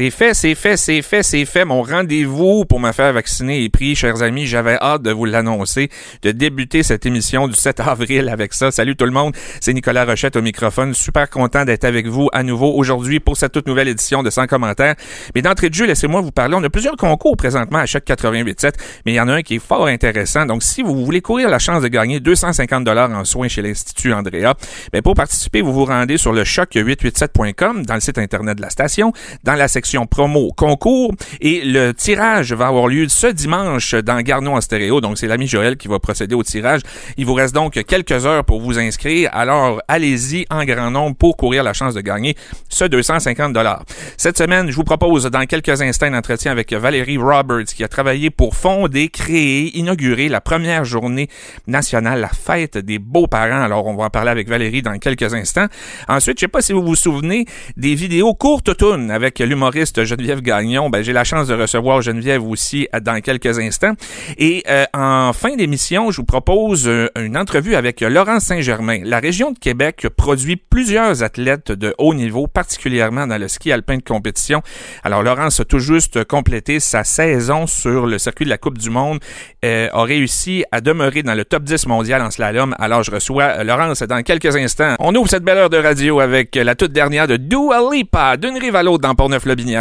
[0.00, 1.66] C'est fait, c'est fait, c'est fait, c'est fait.
[1.66, 4.46] Mon rendez-vous pour me faire vacciner est pris, chers amis.
[4.46, 5.90] J'avais hâte de vous l'annoncer,
[6.22, 8.70] de débuter cette émission du 7 avril avec ça.
[8.70, 10.94] Salut tout le monde, c'est Nicolas Rochette au microphone.
[10.94, 14.46] Super content d'être avec vous à nouveau aujourd'hui pour cette toute nouvelle édition de 100
[14.46, 14.94] commentaires.
[15.34, 16.54] Mais d'entrée de jeu, laissez-moi vous parler.
[16.58, 18.72] On a plusieurs concours présentement à chaque 88.7,
[19.04, 20.46] mais il y en a un qui est fort intéressant.
[20.46, 24.14] Donc, si vous voulez courir la chance de gagner 250 dollars en soins chez l'Institut
[24.14, 24.54] Andrea,
[24.94, 28.70] ben pour participer, vous vous rendez sur le choc887.com dans le site internet de la
[28.70, 29.12] station,
[29.44, 34.52] dans la section promo concours et le tirage va avoir lieu ce dimanche dans Garneau
[34.52, 35.00] en stéréo.
[35.00, 36.80] Donc c'est l'ami Joël qui va procéder au tirage.
[37.16, 39.30] Il vous reste donc quelques heures pour vous inscrire.
[39.32, 42.36] Alors allez-y en grand nombre pour courir la chance de gagner
[42.68, 43.84] ce 250 dollars.
[44.16, 47.88] Cette semaine, je vous propose dans quelques instants un entretien avec Valérie Roberts qui a
[47.88, 51.28] travaillé pour fonder, créer, inaugurer la première journée
[51.66, 53.62] nationale, la fête des beaux-parents.
[53.62, 55.66] Alors on va en parler avec Valérie dans quelques instants.
[56.08, 60.42] Ensuite, je sais pas si vous vous souvenez des vidéos courtes automne avec l'humoriste Geneviève
[60.42, 60.90] Gagnon.
[60.90, 63.92] Ben, j'ai la chance de recevoir Geneviève aussi euh, dans quelques instants.
[64.38, 69.00] Et euh, en fin d'émission, je vous propose euh, une entrevue avec Laurent Saint-Germain.
[69.04, 73.96] La région de Québec produit plusieurs athlètes de haut niveau, particulièrement dans le ski alpin
[73.96, 74.62] de compétition.
[75.04, 78.90] Alors, Laurence a tout juste complété sa saison sur le circuit de la Coupe du
[78.90, 79.20] Monde,
[79.62, 82.74] a réussi à demeurer dans le top 10 mondial en slalom.
[82.78, 84.94] Alors, je reçois Laurence dans quelques instants.
[84.98, 88.58] On ouvre cette belle heure de radio avec la toute dernière de Dua Lipa, d'une
[88.58, 89.14] rive à l'autre dans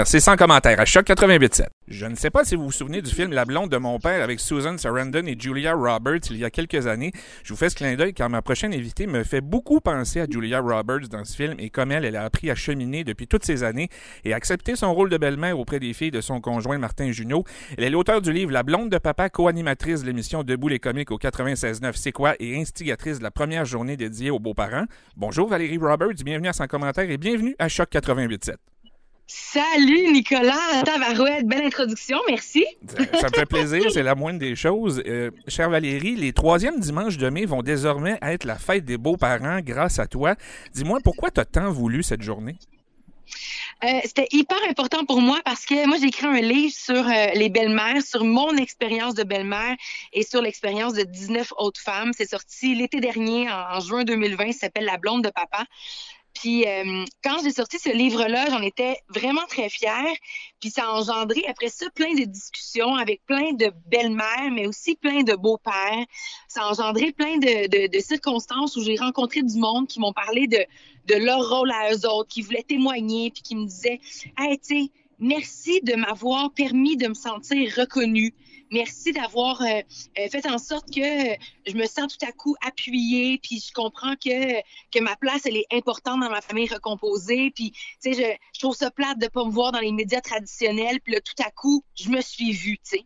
[0.05, 1.67] C'est sans commentaire à Choc 88.7.
[1.87, 4.21] Je ne sais pas si vous vous souvenez du film La blonde de mon père
[4.21, 7.11] avec Susan Sarandon et Julia Roberts il y a quelques années.
[7.43, 10.25] Je vous fais ce clin d'œil car ma prochaine invitée me fait beaucoup penser à
[10.29, 13.63] Julia Roberts dans ce film et comme elle, a appris à cheminer depuis toutes ces
[13.63, 13.89] années
[14.25, 17.45] et accepter son rôle de belle-mère auprès des filles de son conjoint Martin Junot.
[17.77, 21.11] Elle est l'auteur du livre La blonde de papa, co-animatrice de l'émission Debout les comiques
[21.11, 22.35] au 96.9 C'est quoi?
[22.39, 24.85] Et instigatrice de la première journée dédiée aux beaux-parents.
[25.15, 28.55] Bonjour Valérie Roberts, bienvenue à Sans commentaire et bienvenue à Choc 88.7.
[29.31, 32.65] Salut Nicolas, Tavarouette, belle introduction, merci.
[32.87, 35.03] Ça, me fait plaisir, c'est la moindre des choses.
[35.05, 39.59] Euh, chère Valérie, les troisièmes dimanches de mai vont désormais être la fête des beaux-parents
[39.59, 40.33] grâce à toi.
[40.73, 42.57] Dis-moi, pourquoi tu as tant voulu cette journée?
[43.83, 47.27] Euh, c'était hyper important pour moi parce que moi, j'ai écrit un livre sur euh,
[47.35, 49.75] les belles-mères, sur mon expérience de belle-mère
[50.11, 52.13] et sur l'expérience de 19 autres femmes.
[52.17, 54.53] C'est sorti l'été dernier, en, en juin 2020.
[54.53, 55.65] Ça s'appelle La blonde de papa.
[56.33, 60.13] Puis euh, quand j'ai sorti ce livre-là, j'en étais vraiment très fière.
[60.59, 64.95] Puis ça a engendré après ça plein de discussions avec plein de belles-mères, mais aussi
[64.95, 66.05] plein de beaux-pères.
[66.47, 70.47] Ça a engendré plein de, de, circonstances où j'ai rencontré du monde qui m'ont parlé
[70.47, 70.59] de,
[71.07, 73.99] de leur rôle à eux autres, qui voulaient témoigner, puis qui me disaient
[74.37, 78.33] Hey, tu sais, merci de m'avoir permis de me sentir reconnue.
[78.71, 79.81] Merci d'avoir euh,
[80.19, 84.13] euh, fait en sorte que je me sens tout à coup appuyée, puis je comprends
[84.15, 87.51] que, que ma place, elle est importante dans ma famille recomposée.
[87.55, 91.01] Puis, tu sais, je, trouve ça plate de pas me voir dans les médias traditionnels.
[91.01, 93.05] Puis là, tout à coup, je me suis vue, tu sais.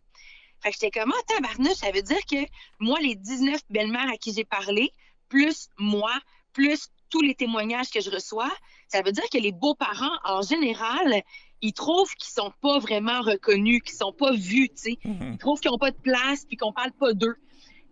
[0.61, 2.45] Fait que j'étais comme, ah, tabarnouche, ça veut dire que
[2.79, 4.91] moi, les 19 belles-mères à qui j'ai parlé,
[5.29, 6.13] plus moi,
[6.51, 8.51] plus tous les témoignages que je reçois,
[8.87, 11.21] ça veut dire que les beaux-parents, en général,
[11.63, 14.97] ils trouvent qu'ils sont pas vraiment reconnus, qu'ils sont pas vus, tu sais.
[15.05, 15.31] Mhm.
[15.33, 17.35] Ils trouvent qu'ils n'ont pas de place puis qu'on parle pas d'eux.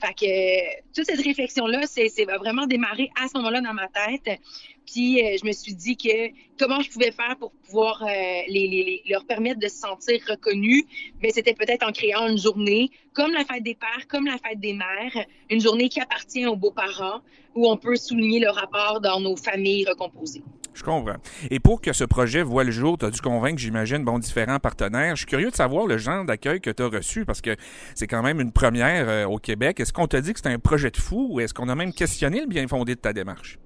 [0.02, 4.40] Fait que euh, toute cette réflexion-là, c'est vraiment démarré à ce moment-là dans ma tête.
[4.86, 8.08] Puis euh, je me suis dit que comment je pouvais faire pour pouvoir euh,
[8.48, 10.84] les, leur permettre de se sentir reconnus.
[11.22, 14.60] Mais c'était peut-être en créant une journée comme la fête des pères, comme la fête
[14.60, 17.22] des mères, une journée qui appartient aux beaux-parents,
[17.56, 20.44] où on peut souligner le rapport dans nos familles recomposées.
[20.74, 21.18] Je comprends.
[21.50, 24.60] Et pour que ce projet voit le jour, tu as dû convaincre, j'imagine, bon, différents
[24.60, 25.16] partenaires.
[25.16, 27.56] Je suis curieux de savoir le genre d'accueil que tu as reçu parce que
[27.94, 29.80] c'est quand même une première euh, au Québec.
[29.80, 31.94] Est-ce qu'on t'a dit que c'était un projet de fou ou est-ce qu'on a même
[31.94, 33.60] questionné le bien fondé de ta démarche?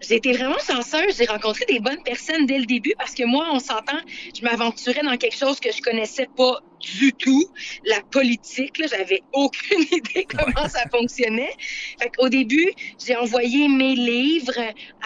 [0.00, 1.16] J'ai été vraiment chanceuse.
[1.16, 3.98] J'ai rencontré des bonnes personnes dès le début parce que moi, on s'entend,
[4.36, 7.48] je m'aventurais dans quelque chose que je connaissais pas du tout
[7.84, 8.80] la politique.
[8.88, 11.52] J'avais aucune idée comment ça fonctionnait.
[12.00, 12.70] Fait Au début,
[13.04, 14.60] j'ai envoyé mes livres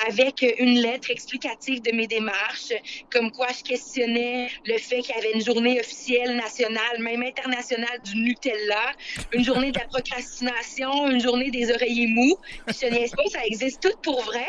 [0.07, 2.73] avec une lettre explicative de mes démarches,
[3.11, 8.01] comme quoi je questionnais le fait qu'il y avait une journée officielle nationale, même internationale
[8.05, 8.93] du Nutella,
[9.33, 12.37] une journée de la procrastination, une journée des oreillers mous.
[12.67, 14.47] je ne pas, ça existe tout pour vrai,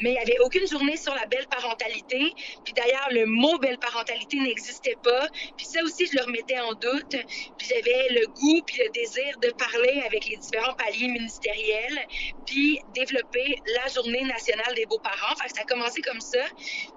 [0.00, 2.32] mais il n'y avait aucune journée sur la belle parentalité.
[2.64, 5.26] Puis d'ailleurs, le mot belle parentalité n'existait pas.
[5.56, 7.16] Puis ça aussi, je le remettais en doute,
[7.58, 12.06] puis j'avais le goût puis le désir de parler avec les différents paliers ministériels,
[12.46, 15.34] puis développer la journée nationale des beaux-parents.
[15.34, 16.44] Que ça a commencé comme ça.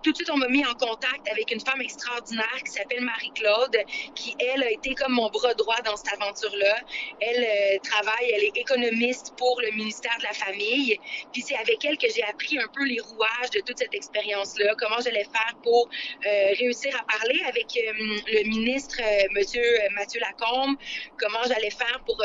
[0.02, 3.78] Tout de suite, on m'a mis en contact avec une femme extraordinaire qui s'appelle Marie-Claude,
[4.16, 6.76] qui, elle, a été comme mon bras droit dans cette aventure-là.
[7.20, 11.00] Elle euh, travaille, elle est économiste pour le ministère de la Famille.
[11.32, 14.76] Puis c'est avec elle que j'ai appris un peu les rouages de toute cette expérience-là,
[14.78, 15.90] comment j'allais faire pour
[16.26, 17.94] euh, réussir à parler avec euh,
[18.28, 18.98] le ministre,
[19.32, 19.63] Monsieur
[19.96, 20.76] Mathieu Lacombe,
[21.18, 22.22] comment j'allais faire pour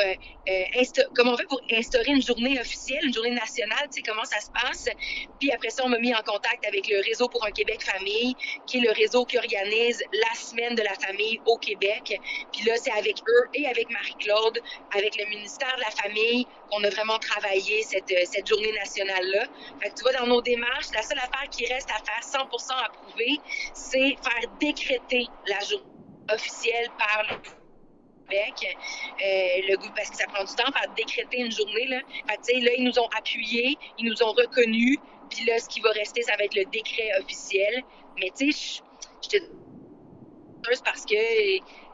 [1.15, 4.39] comment on fait pour instaurer une journée officielle, une journée nationale, tu sais comment ça
[4.39, 4.89] se passe.
[5.39, 8.35] Puis après ça, on m'a mis en contact avec le réseau pour un Québec famille,
[8.65, 12.19] qui est le réseau qui organise la semaine de la famille au Québec.
[12.51, 14.59] Puis là, c'est avec eux et avec Marie-Claude,
[14.95, 19.45] avec le ministère de la Famille, qu'on a vraiment travaillé cette, cette journée nationale-là.
[19.81, 22.39] Fait que tu vois, dans nos démarches, la seule affaire qui reste à faire 100
[22.85, 23.39] approuver,
[23.73, 25.88] c'est faire décréter la journée
[26.33, 27.37] officielle par le
[28.27, 28.77] Québec,
[29.23, 31.87] euh, le parce que ça prend du temps, faire décréter une journée.
[31.87, 31.99] Là.
[32.27, 34.97] Là, ils nous ont appuyés, ils nous ont reconnus,
[35.29, 37.83] puis là, ce qui va rester, ça va être le décret officiel.
[38.19, 38.81] Mais tu sais,
[39.23, 39.37] je te
[40.83, 41.15] parce que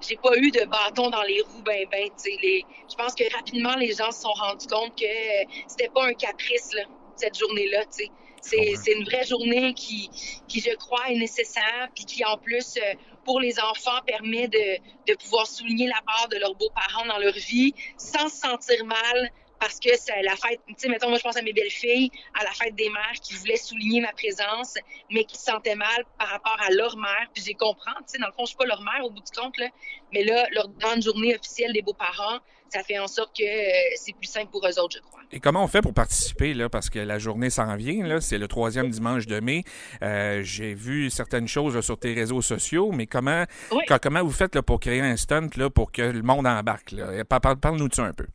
[0.02, 2.10] j'ai pas eu de bâton dans les roues ben ben
[2.42, 5.06] les je pense que rapidement les gens se sont rendus compte que
[5.68, 6.84] c'était pas un caprice là,
[7.16, 8.12] cette journée là tu sais.
[8.42, 10.08] C'est une vraie journée qui,
[10.48, 14.78] qui, je crois, est nécessaire, puis qui, en plus, euh, pour les enfants, permet de,
[15.08, 19.32] de pouvoir souligner la part de leurs beaux-parents dans leur vie sans se sentir mal
[19.60, 22.44] parce que c'est la fête, tu sais, mettons, moi, je pense à mes belles-filles, à
[22.44, 24.76] la fête des mères qui voulaient souligner ma présence,
[25.12, 27.28] mais qui se sentaient mal par rapport à leur mère.
[27.34, 29.22] Puis j'ai compris, tu sais, dans le fond, je suis pas leur mère au bout
[29.22, 29.68] du compte, là,
[30.14, 34.14] mais là, leur grande journée officielle des beaux-parents, ça fait en sorte que euh, c'est
[34.16, 35.22] plus simple pour eux autres, je crois.
[35.32, 38.38] Et comment on fait pour participer, là, parce que la journée s'en vient, là, c'est
[38.38, 39.64] le troisième dimanche de mai.
[40.02, 43.46] Euh, j'ai vu certaines choses sur tes réseaux sociaux, mais comment,
[44.02, 46.92] comment vous faites là, pour créer un stunt là, pour que le monde embarque?
[46.92, 47.24] Là?
[47.26, 48.26] Parle-nous de ça un peu.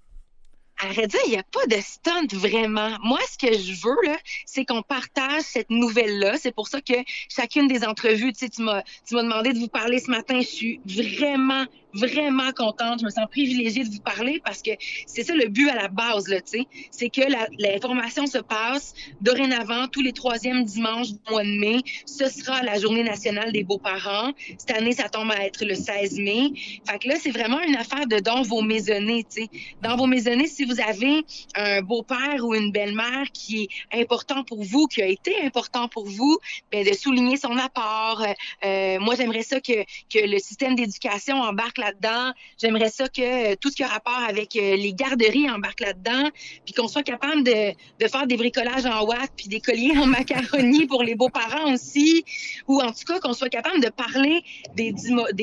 [0.83, 2.97] Arrête il n'y a pas de stunt vraiment.
[3.03, 4.17] Moi, ce que je veux, là,
[4.47, 6.39] c'est qu'on partage cette nouvelle-là.
[6.39, 6.95] C'est pour ça que
[7.29, 10.41] chacune des entrevues, tu sais, tu m'as demandé de vous parler ce matin.
[10.41, 13.01] Je suis vraiment, vraiment contente.
[13.01, 14.71] Je me sens privilégiée de vous parler parce que
[15.07, 16.67] c'est ça le but à la base, là, tu sais.
[16.91, 17.23] C'est que
[17.59, 21.81] l'information se passe dorénavant tous les troisièmes dimanches du mois de mai.
[22.07, 24.33] Ce sera la journée nationale des beaux-parents.
[24.59, 26.53] Cette année, ça tombe à être le 16 mai.
[26.89, 29.49] Fait que là, c'est vraiment une affaire de dans vos maisonnées, tu sais.
[29.83, 34.63] Dans vos maisonnées, si vous avez un beau-père ou une belle-mère qui est important pour
[34.63, 36.39] vous, qui a été important pour vous,
[36.71, 38.25] bien, de souligner son apport.
[38.65, 42.33] Euh, moi, j'aimerais ça que, que le système d'éducation embarque là-dedans.
[42.61, 46.31] J'aimerais ça que tout ce qui a rapport avec euh, les garderies embarque là-dedans,
[46.65, 47.73] puis qu'on soit capable de,
[48.07, 52.25] faire des bricolages en watt, puis des colliers en macaroni pour les beaux-parents aussi,
[52.69, 54.43] ou en tout cas qu'on soit capable de parler
[54.77, 54.93] des,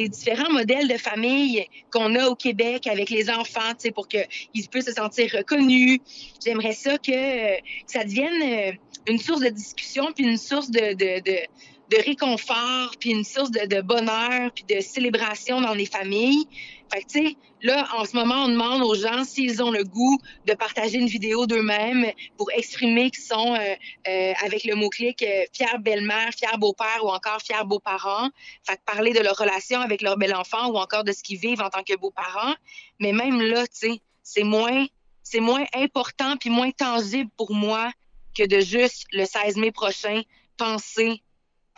[0.07, 4.93] différents modèles de famille qu'on a au Québec avec les enfants, pour qu'ils puissent se
[4.93, 5.99] sentir reconnus.
[6.43, 7.11] J'aimerais ça que,
[7.85, 8.71] ça devienne euh,
[9.07, 10.93] une source de discussion, puis une source de
[11.89, 16.47] de réconfort, puis une source de, de, bonheur, puis de célébration dans les familles.
[16.91, 19.83] Fait que, tu sais, là, en ce moment, on demande aux gens s'ils ont le
[19.83, 23.75] goût de partager une vidéo d'eux-mêmes pour exprimer qu'ils sont, euh,
[24.07, 28.29] euh, avec le mot-clic, euh, fier belle-mère, fier beau-père ou encore fier beau-parent.
[28.65, 31.61] Fait que parler de leur relation avec leur bel-enfant ou encore de ce qu'ils vivent
[31.61, 32.55] en tant que beaux-parents.
[32.99, 34.85] Mais même là, tu sais, c'est moins,
[35.23, 37.91] c'est moins important puis moins tangible pour moi
[38.37, 40.21] que de juste, le 16 mai prochain,
[40.57, 41.21] penser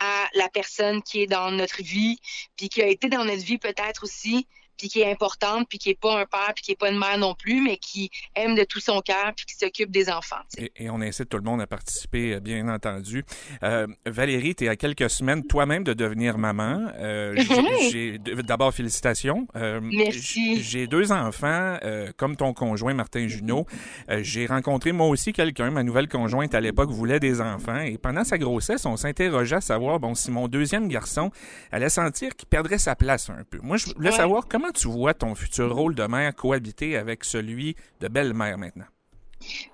[0.00, 2.18] à la personne qui est dans notre vie,
[2.56, 5.90] puis qui a été dans notre vie peut-être aussi, puis qui est importante, puis qui
[5.90, 8.54] est pas un père, puis qui est pas une mère non plus, mais qui aime
[8.54, 10.40] de tout son cœur, puis qui s'occupe des enfants.
[10.76, 13.24] Et, on incite tout le monde à participer, euh, bien entendu.
[13.62, 16.88] Euh, Valérie, tu es à quelques semaines toi-même de devenir maman.
[16.98, 17.36] Euh,
[18.44, 19.46] D'abord, félicitations.
[19.56, 20.62] Euh, Merci.
[20.62, 21.78] J'ai deux enfants,
[22.16, 23.66] comme ton conjoint Martin Junot.
[24.08, 28.24] j'ai rencontré moi aussi quelqu'un, ma nouvelle conjointe à l'époque voulait des enfants, et pendant
[28.24, 31.30] sa grossesse, on s'interrogeait à savoir, bon, si mon deuxième garçon
[31.70, 33.58] allait sentir qu'il perdrait sa place un peu.
[33.62, 37.76] Moi, je voulais savoir comment tu vois ton futur rôle de mère cohabiter avec celui
[38.00, 38.86] de belle-mère maintenant?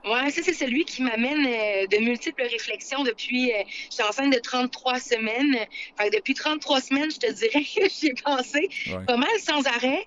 [0.05, 3.53] Oui, ça, c'est celui qui m'amène euh, de multiples réflexions depuis.
[3.53, 5.57] Euh, je suis enceinte de 33 semaines.
[5.99, 8.69] Fait depuis 33 semaines, je te dirais que j'ai pensé
[9.07, 10.07] pas mal sans arrêt.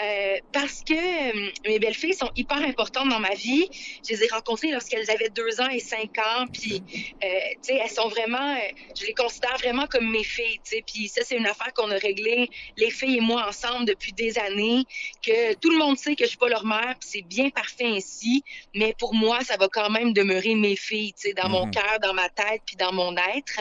[0.00, 3.68] Euh, parce que euh, mes belles-filles sont hyper importantes dans ma vie.
[4.04, 6.46] Je les ai rencontrées lorsqu'elles avaient deux ans et cinq ans.
[6.52, 6.82] Puis,
[7.22, 8.56] euh, tu sais, elles sont vraiment,
[8.98, 10.58] je les considère vraiment comme mes filles.
[10.64, 13.84] Tu sais, puis ça, c'est une affaire qu'on a réglée, les filles et moi, ensemble
[13.84, 14.84] depuis des années.
[15.22, 17.86] Que tout le monde sait que je suis pas leur mère, puis c'est bien parfait
[17.86, 18.42] ainsi.
[18.74, 21.72] Mais pour moi, ça va quand même demeurer mes filles, tu sais, dans mon mhm.
[21.72, 23.60] cœur, dans ma tête, puis dans mon être.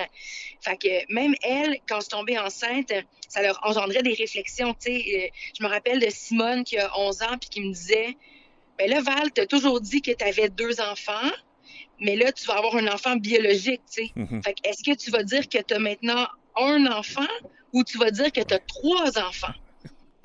[0.61, 2.91] Fait que même elles, quand je suis tombée enceinte,
[3.27, 4.73] ça leur engendrait des réflexions.
[4.73, 8.17] Tu sais, je me rappelle de Simone qui a 11 ans puis qui me disait
[8.77, 11.31] ben là, Val, tu as toujours dit que tu avais deux enfants,
[11.99, 14.11] mais là, tu vas avoir un enfant biologique, tu sais.
[14.15, 14.41] Mhm.
[14.63, 17.27] est-ce que tu vas dire que tu as maintenant un enfant
[17.71, 19.53] ou tu vas dire que tu as trois enfants?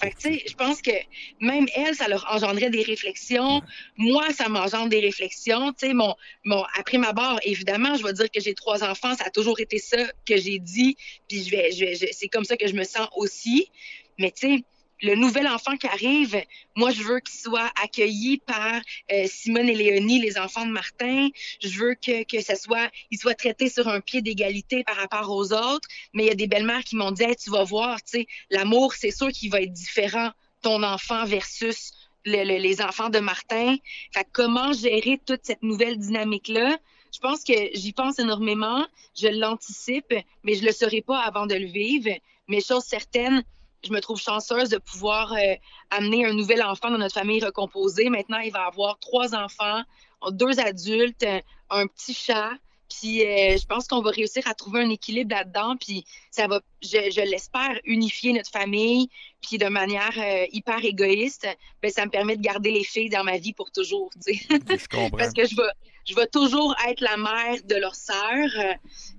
[0.01, 0.93] Fait tu sais, je pense que
[1.41, 3.61] même elle, ça leur engendrait des réflexions.
[3.97, 5.73] Moi, ça m'engendre des réflexions.
[5.73, 6.15] Tu sais, mon,
[6.45, 9.17] mon, après ma barre, évidemment, je vais dire que j'ai trois enfants.
[9.17, 10.97] Ça a toujours été ça que j'ai dit.
[11.29, 13.73] Puis je vais, je vais, c'est comme ça que je me sens aussi.
[14.19, 14.65] Mais tu sais,
[15.03, 16.43] le nouvel enfant qui arrive,
[16.77, 18.81] moi, je veux qu'il soit accueilli par
[19.13, 21.29] euh, Simone et Léonie, les enfants de Martin.
[21.63, 25.31] Je veux que, que ça soit, il soit traité sur un pied d'égalité par rapport
[25.31, 25.89] aux autres.
[26.15, 28.95] Mais il y a des belles-mères qui m'ont dit, tu vas voir, tu sais, l'amour,
[28.95, 30.31] c'est sûr qu'il va être différent,
[30.63, 31.93] ton enfant versus
[32.25, 33.77] les enfants de Martin.
[34.13, 36.79] Fait comment gérer toute cette nouvelle dynamique-là?
[37.15, 38.87] Je pense que j'y pense énormément,
[39.17, 40.15] je l'anticipe,
[40.45, 42.11] mais je le saurai pas avant de le vivre.
[42.49, 43.43] Mais chose certaine,
[43.85, 45.55] je me trouve chanceuse de pouvoir euh,
[45.91, 48.09] amener un nouvel enfant dans notre famille recomposée.
[48.09, 49.83] Maintenant, il va avoir trois enfants,
[50.31, 51.27] deux adultes,
[51.71, 52.51] un petit chat.
[52.89, 55.77] Puis euh, je pense qu'on va réussir à trouver un équilibre là-dedans.
[55.77, 59.09] Puis ça va, je, l'espère, unifier notre famille.
[59.41, 61.47] Puis de manière euh, hyper égoïste,
[61.83, 64.11] ben, ça me permet de garder les filles dans ma vie pour toujours.
[64.27, 65.11] Je comprends.
[65.19, 65.71] Parce que je vais,
[66.09, 68.49] je vais toujours être la mère de leur sœur.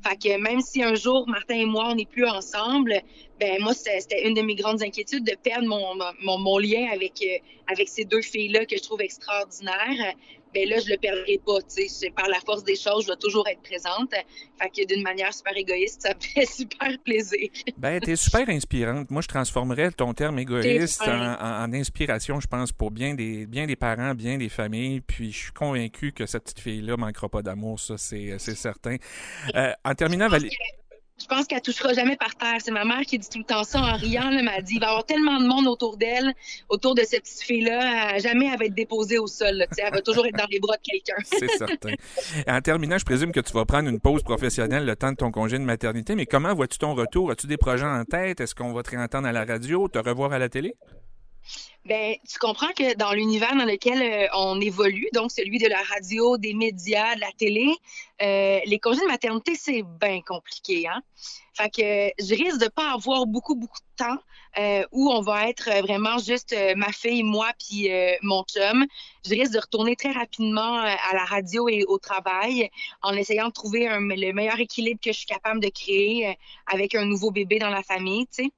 [0.04, 3.02] Fait que même si un jour Martin et moi on n'est plus ensemble,
[3.40, 7.22] ben moi c'était une de mes grandes inquiétudes de perdre mon, mon, mon lien avec
[7.22, 10.16] euh, avec ces deux filles là que je trouve extraordinaires
[10.54, 12.10] ben là, je le perdrai pas, tu sais.
[12.12, 14.12] Par la force des choses, je vais toujours être présente.
[14.12, 17.50] Fait que d'une manière super égoïste, ça me fait super plaisir.
[17.78, 19.12] ben, t'es super inspirante.
[19.12, 23.76] Moi, je transformerais ton terme égoïste en, inspiration, je pense, pour bien des, bien des
[23.76, 25.02] parents, bien des familles.
[25.02, 28.98] Puis, je suis convaincu que cette petite fille-là manquera pas d'amour, ça, c'est certain.
[29.56, 30.56] Euh, en terminant, Valérie
[31.22, 32.58] je pense qu'elle touchera jamais par terre.
[32.60, 34.30] C'est ma mère qui dit tout le temps ça en riant.
[34.32, 36.34] Elle m'a dit il va y avoir tellement de monde autour d'elle,
[36.70, 38.18] autour de cette petite fille-là.
[38.20, 39.66] Jamais elle va être déposée au sol.
[39.78, 41.22] elle va toujours être dans les bras de quelqu'un.
[41.24, 41.94] C'est certain.
[42.48, 45.32] En terminant, je présume que tu vas prendre une pause professionnelle le temps de ton
[45.32, 46.16] congé de maternité.
[46.16, 47.32] Mais comment vois-tu ton retour?
[47.32, 48.40] As-tu des projets en tête?
[48.42, 50.76] Est-ce qu'on va te réentendre à la radio, te revoir à la télé?
[51.86, 55.82] Ben, tu comprends que dans l'univers dans lequel euh, on évolue, donc celui de la
[55.82, 57.74] radio, des médias, de la télé,
[58.22, 60.88] euh, les congés de maternité, c'est bien compliqué.
[60.88, 61.02] Hein?
[61.56, 64.18] Fait que je risque de pas avoir beaucoup, beaucoup de temps
[64.60, 67.90] euh, où on va être vraiment juste ma fille, moi, puis
[68.22, 68.86] mon chum.
[69.26, 72.70] Je risque de retourner très rapidement à la radio et au travail
[73.02, 76.38] en essayant de trouver le meilleur équilibre que je suis capable de créer
[76.68, 78.52] avec un nouveau bébé dans la famille, tu sais.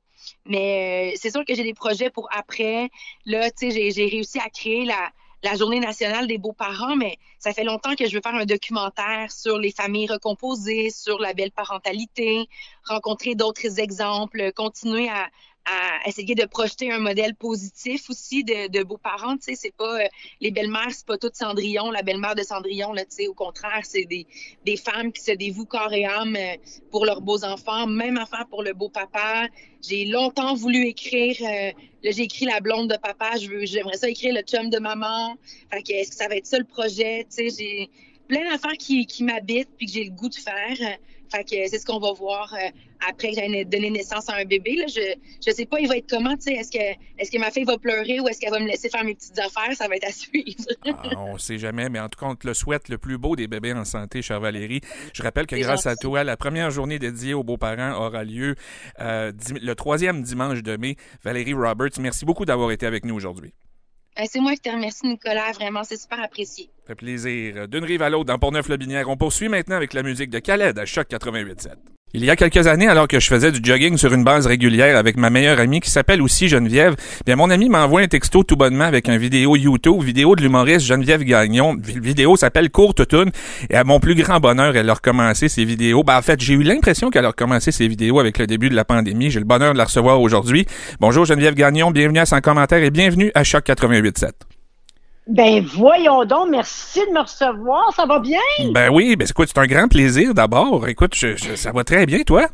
[0.46, 2.90] Mais euh, c'est sûr que j'ai des projets pour après.
[3.26, 5.12] Là, tu sais, j'ai réussi à créer la,
[5.44, 9.32] la Journée nationale des beaux-parents, mais ça fait longtemps que je veux faire un documentaire
[9.32, 12.48] sur les familles recomposées, sur la belle parentalité,
[12.84, 15.30] rencontrer d'autres exemples, continuer à,
[15.66, 19.38] à essayer de projeter un modèle positif aussi de, de beaux-parents.
[19.38, 20.08] Tu sais, c'est pas euh,
[20.40, 22.94] les belles-mères, c'est pas toutes Cendrillon, la belle-mère de Cendrillon.
[22.94, 24.26] Là, tu sais, au contraire, c'est des,
[24.66, 26.56] des femmes qui se dévouent corps et âme euh,
[26.90, 27.86] pour leurs beaux enfants.
[27.86, 29.48] Même affaire pour le beau papa.
[29.88, 31.38] J'ai longtemps voulu écrire.
[31.42, 31.72] Euh,
[32.04, 33.38] là, j'ai écrit la blonde de papa.
[33.38, 35.36] Je veux, j'aimerais ça écrire le chum de maman.
[35.72, 37.28] Fait que, est-ce que ça va être ça le projet?
[37.30, 37.90] Tu sais, j'ai
[38.32, 40.98] plein d'affaires qui, qui m'habitent puis que j'ai le goût de faire.
[41.30, 42.70] Fait que c'est ce qu'on va voir euh,
[43.10, 44.76] après que j'ai donné naissance à un bébé.
[44.76, 44.86] Là.
[44.88, 46.34] Je je sais pas, il va être comment.
[46.34, 49.04] Est-ce que, est que ma fille va pleurer ou est-ce qu'elle va me laisser faire
[49.04, 49.74] mes petites affaires?
[49.76, 50.66] Ça va être à suivre.
[50.86, 53.36] ah, on sait jamais, mais en tout cas, on te le souhaite le plus beau
[53.36, 54.82] des bébés en santé, chère Valérie.
[55.14, 58.56] Je rappelle que grâce à toi, la première journée dédiée aux beaux-parents aura lieu
[59.00, 60.96] euh, le troisième dimanche de mai.
[61.24, 63.54] Valérie Roberts, merci beaucoup d'avoir été avec nous aujourd'hui.
[64.20, 65.52] Euh, c'est moi qui te remercie, Nicolas.
[65.54, 66.70] Vraiment, c'est super apprécié.
[66.82, 67.68] Ça fait plaisir.
[67.68, 70.86] D'une rive à l'autre, dans Portneuf-Lobinière, on poursuit maintenant avec la musique de Khaled à
[70.86, 71.76] Choc 88.7.
[72.14, 74.98] Il y a quelques années, alors que je faisais du jogging sur une base régulière
[74.98, 78.58] avec ma meilleure amie qui s'appelle aussi Geneviève, bien mon ami m'envoie un texto tout
[78.58, 81.78] bonnement avec un vidéo YouTube, vidéo de l'humoriste Geneviève Gagnon.
[81.82, 83.32] Vidéo s'appelle Courte Tune
[83.70, 86.04] et à mon plus grand bonheur, elle a recommencé ses vidéos.
[86.04, 88.76] Ben, en fait, j'ai eu l'impression qu'elle a recommencé ses vidéos avec le début de
[88.76, 89.32] la pandémie.
[89.32, 90.66] J'ai le bonheur de la recevoir aujourd'hui.
[91.00, 94.32] Bonjour Geneviève Gagnon, bienvenue à son commentaire et bienvenue à Choc 88.7.
[95.28, 98.40] Ben voyons donc, merci de me recevoir, ça va bien?
[98.74, 100.88] Ben oui, ben écoute, c'est un grand plaisir d'abord.
[100.88, 102.48] Écoute, ça va très bien, toi?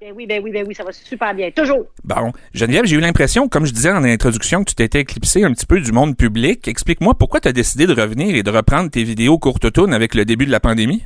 [0.00, 1.86] Ben oui, ben oui, ben oui, ça va super bien, toujours.
[2.02, 5.52] Bon, Geneviève, j'ai eu l'impression, comme je disais en introduction, que tu t'étais éclipsé un
[5.52, 6.68] petit peu du monde public.
[6.68, 10.14] Explique-moi pourquoi tu as décidé de revenir et de reprendre tes vidéos courtes tournes avec
[10.14, 11.04] le début de la pandémie?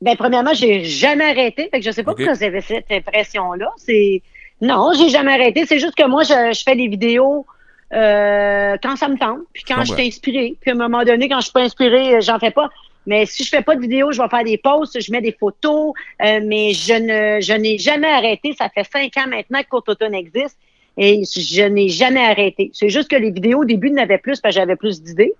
[0.00, 1.68] Ben, premièrement, j'ai jamais arrêté.
[1.70, 2.16] Fait que je sais pas Ok.
[2.16, 3.70] pourquoi j'avais cette impression-là.
[3.76, 4.22] C'est,
[4.60, 5.64] non, j'ai jamais arrêté.
[5.64, 7.46] C'est juste que moi, je, je fais des vidéos,
[7.94, 9.96] euh, quand ça me tente, puis quand Je je comprends.
[9.98, 10.56] suis inspirée.
[10.60, 12.70] Puis à un moment donné, quand je suis pas inspirée, euh, j'en fais pas.
[13.06, 15.32] Mais si je fais pas de vidéos, je vais faire des posts, je mets des
[15.38, 18.54] photos, euh, mais je ne, je n'ai jamais arrêté.
[18.58, 20.56] Ça fait cinq ans maintenant que Court Automne existe
[20.96, 22.70] et je n'ai jamais arrêté.
[22.72, 25.34] C'est juste que les vidéos au début n'avaient plus parce que j'avais plus d'idées.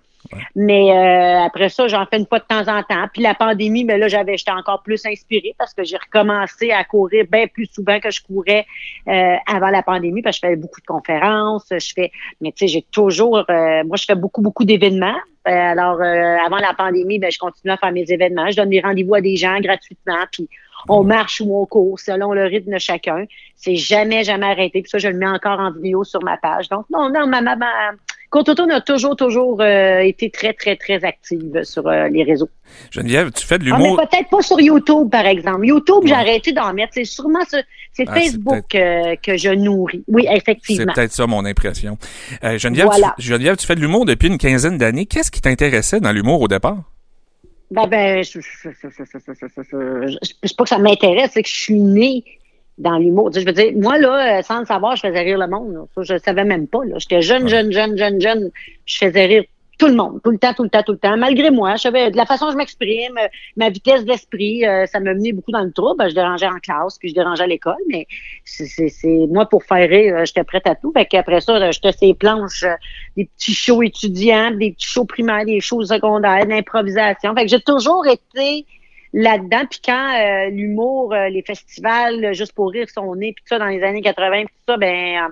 [0.55, 3.07] Mais euh, après ça, j'en fais une fois de temps en temps.
[3.13, 6.83] Puis la pandémie, mais là, j'avais, j'étais encore plus inspirée parce que j'ai recommencé à
[6.83, 8.65] courir bien plus souvent que je courais
[9.07, 11.67] euh, avant la pandémie parce que je fais beaucoup de conférences.
[11.71, 15.17] Je fais, mais tu sais, j'ai toujours, euh, moi, je fais beaucoup, beaucoup d'événements.
[15.47, 18.49] Euh, alors, euh, avant la pandémie, ben, je continue à faire mes événements.
[18.49, 20.25] Je donne des rendez-vous à des gens gratuitement.
[20.31, 20.49] Puis
[20.89, 23.25] on marche ou on court selon le rythme de chacun.
[23.55, 24.81] C'est jamais, jamais arrêté.
[24.81, 26.67] Puis ça, je le mets encore en vidéo sur ma page.
[26.69, 27.91] Donc, non, non, ma, ma, ma
[28.35, 29.15] Côte Automne a toujours,
[29.63, 32.49] été très, très, très active sur les réseaux.
[32.91, 33.95] Geneviève, tu fais de l'humour.
[33.95, 35.65] Peut-être pas sur YouTube, par exemple.
[35.65, 36.91] YouTube, j'ai arrêté d'en mettre.
[36.95, 40.03] C'est sûrement c'est Facebook que je nourris.
[40.09, 40.83] Oui, effectivement.
[40.85, 41.97] C'est peut-être ça mon impression.
[42.43, 45.05] Geneviève, tu, Geneviève, tu fais de l'humour depuis une quinzaine d'années.
[45.05, 46.79] Qu'est-ce qui t'intéressait dans l'humour au départ?
[47.71, 52.25] Ben, ben, je, je, sais pas que ça m'intéresse, c'est que je suis née
[52.77, 53.29] dans l'humour.
[53.31, 55.47] Tu sais, Je veux dire, moi, là, euh, sans le savoir, je faisais rire le
[55.47, 55.73] monde.
[55.73, 55.81] là.
[55.95, 56.83] Ça, je le savais même pas.
[56.85, 56.95] là.
[56.99, 58.51] J'étais jeune, jeune, jeune, jeune, jeune.
[58.85, 59.43] Je faisais rire
[59.77, 61.17] tout le monde, tout le temps, tout le temps, tout le temps.
[61.17, 63.27] Malgré moi, je savais de la façon dont je m'exprime, euh,
[63.57, 65.97] ma vitesse d'esprit, euh, ça me menait beaucoup dans le trouble.
[65.97, 68.07] Ben, je dérangeais en classe, puis je dérangeais à l'école, mais
[68.45, 70.93] c'est, c'est, c'est- moi, pour faire rire, j'étais prête à tout.
[70.95, 72.73] Fait qu'après ça, j'étais ces planches, euh,
[73.17, 77.35] des petits shows étudiants, des petits shows primaires, des shows secondaires, d'improvisation.
[77.35, 78.65] Fait que j'ai toujours été
[79.15, 79.65] là-dedans.
[79.69, 83.57] Puis quand euh, l'humour, euh, les festivals, euh, juste pour rire, sont nés, puis ça
[83.57, 85.31] dans les années 80, puis ça, ben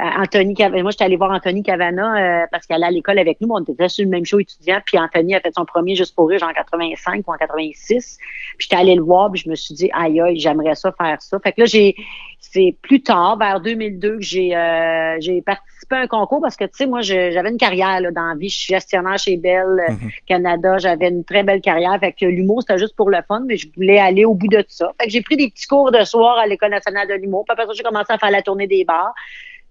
[0.00, 3.18] euh, Anthony Cavana, moi j'étais allée voir Anthony Cavana euh, parce qu'elle allait à l'école
[3.18, 5.94] avec nous, on était sur le même show étudiant, puis Anthony a fait son premier
[5.94, 8.18] juste pour rire en 85 ou en 86.
[8.56, 11.20] Puis j'étais allée le voir, puis je me suis dit aïe aïe, j'aimerais ça faire
[11.20, 11.38] ça.
[11.40, 11.94] Fait que là j'ai
[12.40, 16.64] c'est plus tard vers 2002 que j'ai euh, j'ai participé à un concours parce que
[16.64, 19.66] tu sais moi j'avais une carrière là, dans la vie, je suis gestionnaire chez Bell
[19.66, 19.92] euh,
[20.26, 23.56] Canada, j'avais une très belle carrière, fait que l'humour c'était juste pour le fun, mais
[23.56, 24.92] je voulais aller au bout de ça.
[25.00, 27.52] Fait que j'ai pris des petits cours de soir à l'École nationale de l'humour, puis
[27.52, 29.14] après ça j'ai commencé à faire la tournée des bars.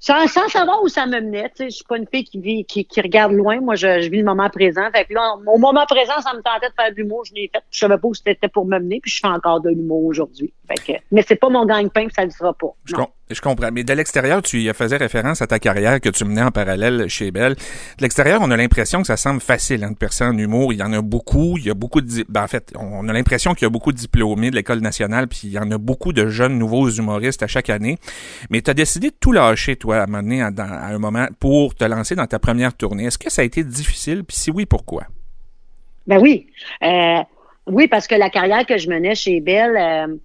[0.01, 2.39] Sans, sans savoir où ça me menait, tu sais, je suis pas une fille qui
[2.39, 3.59] vit, qui, qui regarde loin.
[3.59, 4.89] Moi, je, je vis le moment présent.
[4.95, 7.25] Fait que là, au moment présent, ça me tentait de faire de l'humour.
[7.25, 7.61] Je l'ai fait.
[7.69, 10.53] Je savais pas où c'était pour me mener, puis je fais encore de l'humour aujourd'hui.
[10.69, 12.69] Fait que, mais c'est pas mon gagne-pain, ça le sera pas.
[12.85, 13.69] Je, com- je comprends.
[13.71, 17.29] Mais de l'extérieur, tu faisais référence à ta carrière que tu menais en parallèle chez
[17.29, 17.53] Bell.
[17.53, 20.73] De l'extérieur, on a l'impression que ça semble facile hein, de percer en humour.
[20.73, 21.57] Il y en a beaucoup.
[21.57, 22.25] Il y a beaucoup de...
[22.27, 25.27] Ben, en fait, on a l'impression qu'il y a beaucoup de diplômés de l'École nationale,
[25.27, 27.97] puis il y en a beaucoup de jeunes nouveaux humoristes à chaque année.
[28.49, 30.51] Mais tu as décidé de tout lâcher, toi, à un moment donné, à
[30.87, 33.05] un moment, pour te lancer dans ta première tournée.
[33.05, 34.23] Est-ce que ça a été difficile?
[34.23, 35.03] Puis si oui, pourquoi?
[36.07, 36.47] Ben oui.
[36.81, 37.19] Euh,
[37.67, 40.15] oui, parce que la carrière que je menais chez Bell, euh,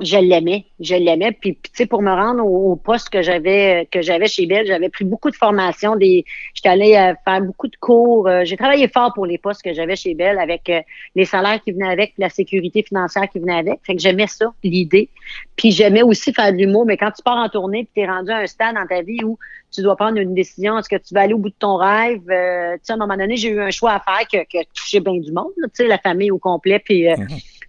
[0.00, 0.64] je l'aimais.
[0.80, 1.32] Je l'aimais.
[1.32, 4.66] Puis, tu sais, pour me rendre au, au poste que j'avais que j'avais chez Bell,
[4.66, 5.96] j'avais pris beaucoup de formations.
[5.96, 8.28] Des, j'étais allée euh, faire beaucoup de cours.
[8.28, 10.80] Euh, j'ai travaillé fort pour les postes que j'avais chez Bell avec euh,
[11.16, 13.80] les salaires qui venaient avec, la sécurité financière qui venait avec.
[13.82, 15.08] Fait que j'aimais ça, l'idée.
[15.56, 16.86] Puis j'aimais aussi faire de l'humour.
[16.86, 19.24] Mais quand tu pars en tournée, puis t'es rendu à un stade dans ta vie
[19.24, 19.36] où
[19.70, 20.78] tu dois prendre une décision.
[20.78, 22.22] Est-ce que tu vas aller au bout de ton rêve?
[22.30, 24.64] Euh, tu sais, à un moment donné, j'ai eu un choix à faire que, que
[24.74, 27.16] touchait bien du monde, tu sais, la famille au complet, puis euh,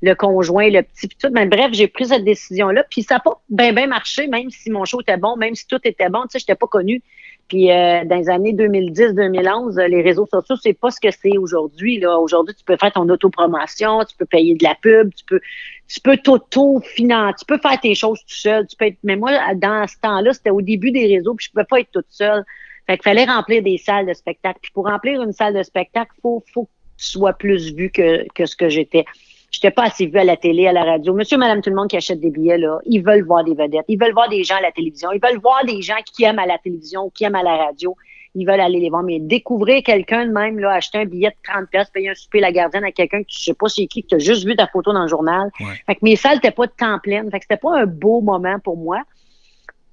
[0.02, 1.30] le conjoint, le petit, puis tout.
[1.32, 4.70] Mais bref, j'ai pris cette décision-là, puis ça n'a pas bien, bien marché, même si
[4.70, 7.02] mon show était bon, même si tout était bon, tu sais, je n'étais pas connue.
[7.50, 12.00] Puis euh, dans les années 2010-2011, les réseaux sociaux, c'est pas ce que c'est aujourd'hui.
[12.00, 15.42] Là, aujourd'hui, tu peux faire ton autopromotion, tu peux payer de la pub, tu peux,
[15.88, 18.68] tu peux t'auto-financer, tu peux faire tes choses tout seul.
[18.68, 21.52] Tu peux être, mais moi, dans ce temps-là, c'était au début des réseaux, puis je
[21.52, 22.46] pouvais pas être toute seule.
[22.86, 24.60] Fait qu'il fallait remplir des salles de spectacle.
[24.62, 28.28] Puis pour remplir une salle de spectacle, faut, faut que tu sois plus vu que,
[28.36, 29.06] que ce que j'étais.
[29.52, 31.14] J'étais pas assez vue à la télé, à la radio.
[31.14, 33.86] Monsieur, madame, tout le monde qui achète des billets, là, ils veulent voir des vedettes.
[33.88, 35.12] Ils veulent voir des gens à la télévision.
[35.12, 37.96] Ils veulent voir des gens qui aiment à la télévision, qui aiment à la radio.
[38.36, 39.02] Ils veulent aller les voir.
[39.02, 42.42] Mais découvrir quelqu'un de même, là, acheter un billet de 30 pièces, payer un souper
[42.42, 44.56] la gardienne à quelqu'un que tu sais pas c'est qui, que tu as juste vu
[44.56, 45.50] ta photo dans le journal.
[45.60, 45.66] Ouais.
[45.88, 47.24] Fait que mes salles n'étaient pas de temps plein.
[47.32, 49.02] Fait que c'était pas un beau moment pour moi.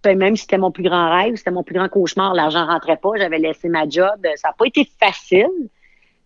[0.04, 3.10] Même si c'était mon plus grand rêve, c'était mon plus grand cauchemar, l'argent rentrait pas,
[3.16, 4.14] j'avais laissé ma job.
[4.36, 5.48] Ça n'a pas été facile.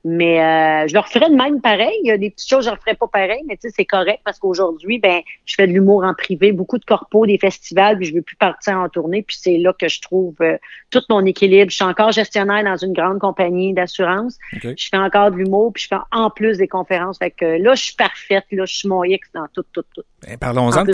[0.04, 1.94] Mais euh, je le referais de même pareil.
[2.02, 3.74] Il y a des petites choses que je ne referais pas pareil, mais tu sais,
[3.76, 7.36] c'est correct parce qu'aujourd'hui, ben, je fais de l'humour en privé, beaucoup de corpos, des
[7.36, 9.22] festivals, puis je veux plus partir en tournée.
[9.22, 10.56] Puis c'est là que je trouve euh,
[10.90, 11.70] tout mon équilibre.
[11.70, 14.38] Je suis encore gestionnaire dans une grande compagnie d'assurance.
[14.52, 17.18] Je fais encore de l'humour, puis je fais en plus des conférences.
[17.18, 18.44] Fait que là, je suis parfaite.
[18.52, 20.02] Là, je suis mon X dans tout, tout, tout.
[20.26, 20.92] Ben, parlons-en de,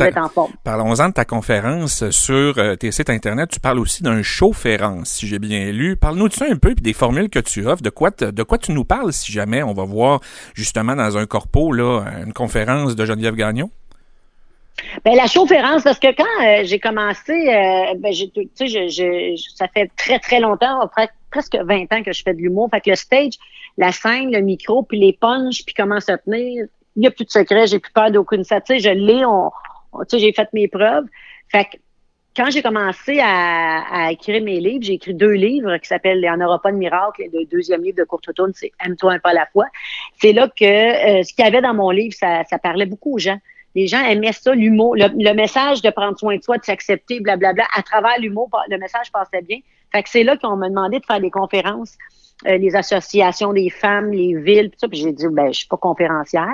[0.62, 3.50] parlons de ta conférence sur euh, tes sites Internet.
[3.50, 5.96] Tu parles aussi d'un chaufférence, si j'ai bien lu.
[5.96, 7.82] Parle-nous de ça un peu, puis des formules que tu offres.
[7.82, 10.20] De quoi, de quoi tu nous parles, si jamais on va voir
[10.54, 13.70] justement dans un corpo là, une conférence de Geneviève Gagnon?
[15.04, 19.90] Ben, la chaufférence, parce que quand euh, j'ai commencé, euh, ben, tu sais, ça fait
[19.96, 20.88] très, très longtemps,
[21.30, 22.68] presque 20 ans que je fais de l'humour.
[22.70, 23.34] Fait que le stage,
[23.78, 27.24] la scène, le micro, puis les punches, puis comment se tenir, il n'y a plus
[27.24, 29.50] de secret, j'ai plus peur d'aucune sais, je l'ai, on,
[30.00, 31.04] tu sais, j'ai fait mes preuves.
[31.48, 31.76] Fait que
[32.36, 36.30] quand j'ai commencé à, écrire mes livres, j'ai écrit deux livres qui s'appellent Il n'y
[36.30, 37.22] en aura pas de miracle.
[37.32, 39.66] Le deuxième livre de courte tourne, c'est Aime-toi un pas à la fois.
[40.20, 43.14] C'est là que euh, ce qu'il y avait dans mon livre, ça, ça parlait beaucoup
[43.14, 43.38] aux gens.
[43.74, 47.64] Les gens aimaient ça, l'humour, le, message de prendre soin de soi, de s'accepter, blablabla.
[47.74, 49.58] À travers l'humour, le message passait bien.
[49.92, 51.96] Fait que c'est là qu'on m'a demandé de faire des conférences
[52.46, 54.88] euh, les associations des femmes, les villes, tout ça.
[54.88, 56.52] Puis j'ai dit, ben, je suis pas conférencière.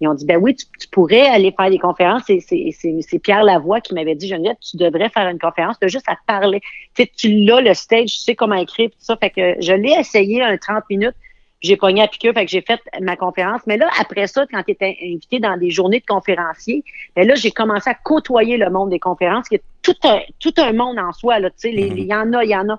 [0.00, 2.22] Ils ont dit, ben oui, tu, pourrais aller faire des conférences.
[2.26, 5.78] C'est Pierre Lavoie qui m'avait dit, Geneviève, tu devrais faire une conférence.
[5.78, 6.60] Tu as juste à parler.
[6.94, 9.16] Tu sais, tu l'as, le stage, tu sais comment écrire, tout ça.
[9.18, 11.16] Fait que je l'ai essayé un 30 minutes.
[11.60, 13.60] J'ai pogné à piqueur, fait que j'ai fait ma conférence.
[13.66, 16.82] Mais là, après ça, quand tu étais invité dans des journées de conférenciers,
[17.14, 20.54] ben là, j'ai commencé à côtoyer le monde des conférences, qui est tout un, tout
[20.56, 21.38] un monde en soi.
[21.38, 22.78] Là, tu sais, il y en a, il y en a.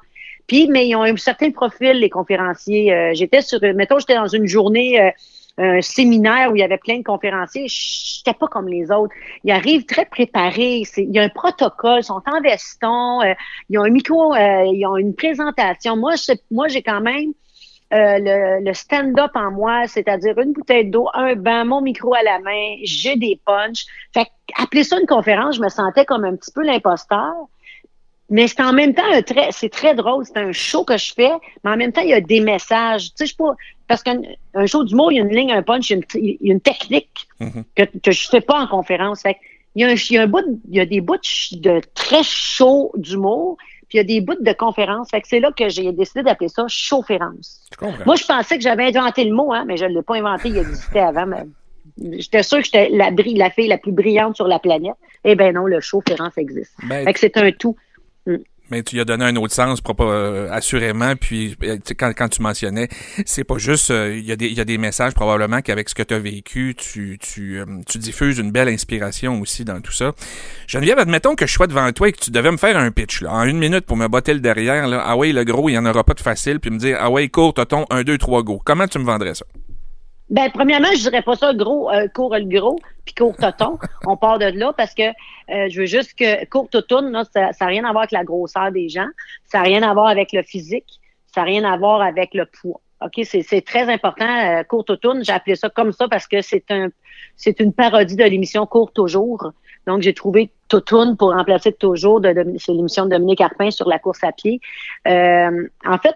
[0.51, 2.93] Puis, mais ils ont un certain profil, les conférenciers.
[2.93, 5.09] Euh, j'étais sur, mettons, j'étais dans une journée, euh,
[5.57, 7.67] un séminaire où il y avait plein de conférenciers.
[7.69, 9.13] J'étais pas comme les autres.
[9.45, 10.83] Ils arrivent très préparés.
[10.97, 13.33] Il y a un protocole, ils sont en veston, euh,
[13.69, 15.95] ils ont un micro, ils ont une présentation.
[15.95, 16.15] Moi,
[16.51, 17.31] moi, j'ai quand même
[17.93, 22.39] le, le stand-up en moi, c'est-à-dire une bouteille d'eau, un banc, mon micro à la
[22.39, 23.85] main, j'ai des punchs.
[24.13, 24.27] Fait
[24.61, 27.35] appeler ça une conférence, je me sentais comme un petit peu l'imposteur.
[28.31, 30.25] Mais c'est en même temps un très, c'est très drôle.
[30.25, 31.31] C'est un show que je fais,
[31.63, 33.09] mais en même temps, il y a des messages.
[33.09, 33.53] Tu sais, je pas,
[33.87, 34.21] parce qu'un
[34.55, 36.47] un show d'humour, il y a une ligne, un punch, il y a une, il
[36.47, 37.63] y a une technique mm-hmm.
[37.75, 39.21] que, que je fais pas en conférence.
[39.21, 39.35] Fait
[39.75, 41.17] il y a un, il y a un bout, il y a des bouts
[41.51, 43.57] de très chaud d'humour,
[43.89, 45.09] puis il y a des bouts de conférence.
[45.11, 47.61] Fait que c'est là que j'ai décidé d'appeler ça chaufférence.
[48.05, 50.49] Moi, je pensais que j'avais inventé le mot, hein, mais je ne l'ai pas inventé,
[50.49, 51.25] il existait avant.
[51.25, 51.43] Mais
[52.19, 54.95] j'étais sûre que j'étais la, la fille la plus brillante sur la planète.
[55.23, 56.73] Eh ben non, le chaufférence existe.
[56.87, 57.75] Ben, fait que c'est un tout.
[58.25, 58.37] Mm.
[58.71, 61.15] Mais tu y as donné un autre sens, euh, assurément.
[61.17, 62.87] Puis euh, quand, quand tu mentionnais,
[63.25, 66.19] c'est pas juste, euh, il y, a des, messages probablement qu'avec ce que tu as
[66.19, 70.13] vécu, tu, tu, tu diffuses une belle inspiration aussi dans tout ça.
[70.67, 73.23] Geneviève, admettons que je sois devant toi et que tu devais me faire un pitch
[73.23, 74.87] en une minute pour me botter le derrière.
[74.87, 75.03] Là.
[75.05, 76.61] Ah ouais, le gros, il y en aura pas de facile.
[76.61, 78.61] Puis me dire, ah ouais, court, ton un, deux, trois, go.
[78.63, 79.45] Comment tu me vendrais ça?
[80.31, 83.77] Ben, premièrement, je dirais pas ça gros, euh, court le gros, puis court toton.
[84.07, 87.67] On part de là parce que euh, je veux juste que court toton, ça n'a
[87.67, 89.09] rien à voir avec la grosseur des gens,
[89.43, 92.45] ça n'a rien à voir avec le physique, ça n'a rien à voir avec le
[92.45, 92.79] poids.
[93.01, 94.25] OK, c'est très important.
[94.25, 96.89] Euh, court toton, j'ai appelé ça comme ça parce que c'est un
[97.35, 99.51] c'est une parodie de l'émission Court toujours.
[99.87, 103.89] Donc, j'ai trouvé Totoun pour remplacer toujours de, de c'est l'émission de Dominique Arpin sur
[103.89, 104.61] la course à pied.
[105.07, 106.15] Euh, en fait,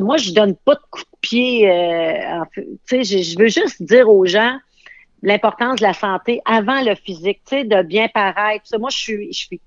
[0.00, 1.70] moi, je donne pas de coup de pied.
[1.70, 4.56] Euh, tu sais, je, veux juste dire aux gens
[5.22, 8.64] l'importance de la santé avant le physique, de bien paraître.
[8.78, 9.60] Moi, je suis, je suis,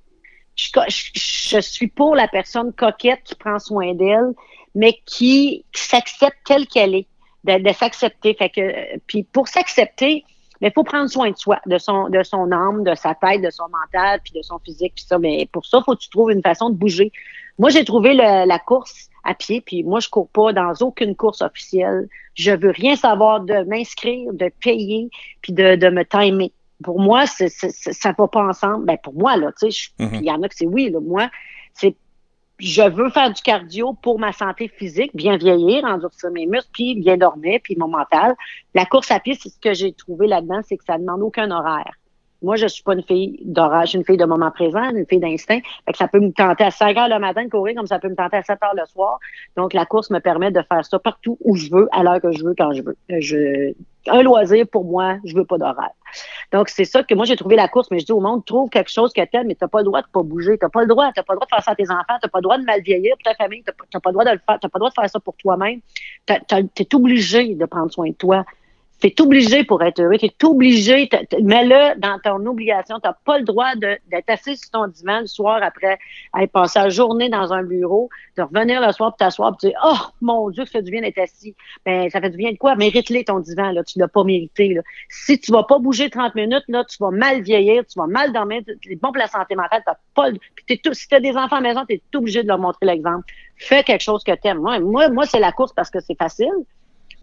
[0.56, 4.34] je, suis pour la personne coquette qui prend soin d'elle,
[4.76, 7.08] mais qui, s'accepte telle qu'elle est,
[7.44, 8.34] de, s'accepter.
[8.34, 10.24] Fait que, puis pour s'accepter,
[10.62, 13.42] mais il faut prendre soin de soi, de son, de son âme, de sa tête,
[13.42, 15.20] de son mental, puis de son physique, puis ça.
[15.20, 17.12] Mais pour ça, faut que tu trouves une façon de bouger.
[17.60, 21.42] Moi, j'ai trouvé la course à pied, puis moi, je cours pas dans aucune course
[21.42, 22.08] officielle.
[22.36, 25.10] Je veux rien savoir de m'inscrire, de payer,
[25.42, 26.52] puis de, de me timer.
[26.84, 28.86] Pour moi, c'est, ça va pas ensemble.
[28.86, 30.20] Ben pour moi, là, tu sais, mm-hmm.
[30.20, 31.00] il y en a que c'est oui, là.
[31.00, 31.30] Moi,
[31.74, 31.96] c'est
[32.60, 36.96] je veux faire du cardio pour ma santé physique, bien vieillir, endurcir mes muscles, puis
[36.96, 38.36] bien dormir, puis mon mental.
[38.74, 41.50] La course à pied, c'est ce que j'ai trouvé là-dedans, c'est que ça demande aucun
[41.52, 41.94] horaire.
[42.44, 45.60] Moi, je suis pas une fille d'orage, une fille de moment présent, une fille d'instinct.
[45.96, 48.16] Ça peut me tenter à 5 heures le matin de courir comme ça peut me
[48.16, 49.18] tenter à 7 heures le soir.
[49.56, 52.34] Donc, la course me permet de faire ça partout où je veux, à l'heure que
[52.34, 52.98] je veux, quand je veux.
[53.10, 53.72] Euh,
[54.08, 55.92] un loisir pour moi, je veux pas d'horaire.
[56.52, 58.70] Donc, c'est ça que moi, j'ai trouvé la course, mais je dis au monde, trouve
[58.70, 60.58] quelque chose que t'aimes, mais t'as pas le droit de pas bouger.
[60.58, 61.10] T'as pas le droit.
[61.16, 62.20] T'as pas le droit de faire ça à tes enfants.
[62.22, 63.64] T'as pas le droit de mal vieillir pour ta famille.
[63.64, 64.60] T'as pas le droit de le faire.
[64.60, 65.80] T'as pas le droit de faire ça pour toi-même.
[66.26, 68.44] T'es obligé de prendre soin de toi.
[69.04, 71.10] T'es obligé pour être heureux, t'es obligé,
[71.42, 73.02] mets-le dans ton obligation.
[73.02, 76.00] T'as pas le droit d'être assis sur ton divan le soir après
[76.32, 79.78] avoir passé la journée dans un bureau, de revenir le soir pour t'asseoir et dire
[79.84, 81.54] Oh mon Dieu, ça fait du bien d'être assis.
[81.86, 82.78] Ben, ça fait du bien de quoi?
[82.78, 83.84] Mérite-les ton divan, là.
[83.84, 84.74] Tu l'as pas mérité.
[84.74, 84.82] Là.
[85.10, 88.32] Si tu vas pas bouger 30 minutes, là, tu vas mal vieillir, tu vas mal
[88.32, 90.40] dormir, c'est bon pour la santé mentale, t'as pas le...
[90.66, 93.26] Puis tout, si t'as des enfants à la maison, t'es obligé de leur montrer l'exemple.
[93.58, 94.60] Fais quelque chose que t'aimes.
[94.60, 96.54] Moi, moi, moi c'est la course parce que c'est facile.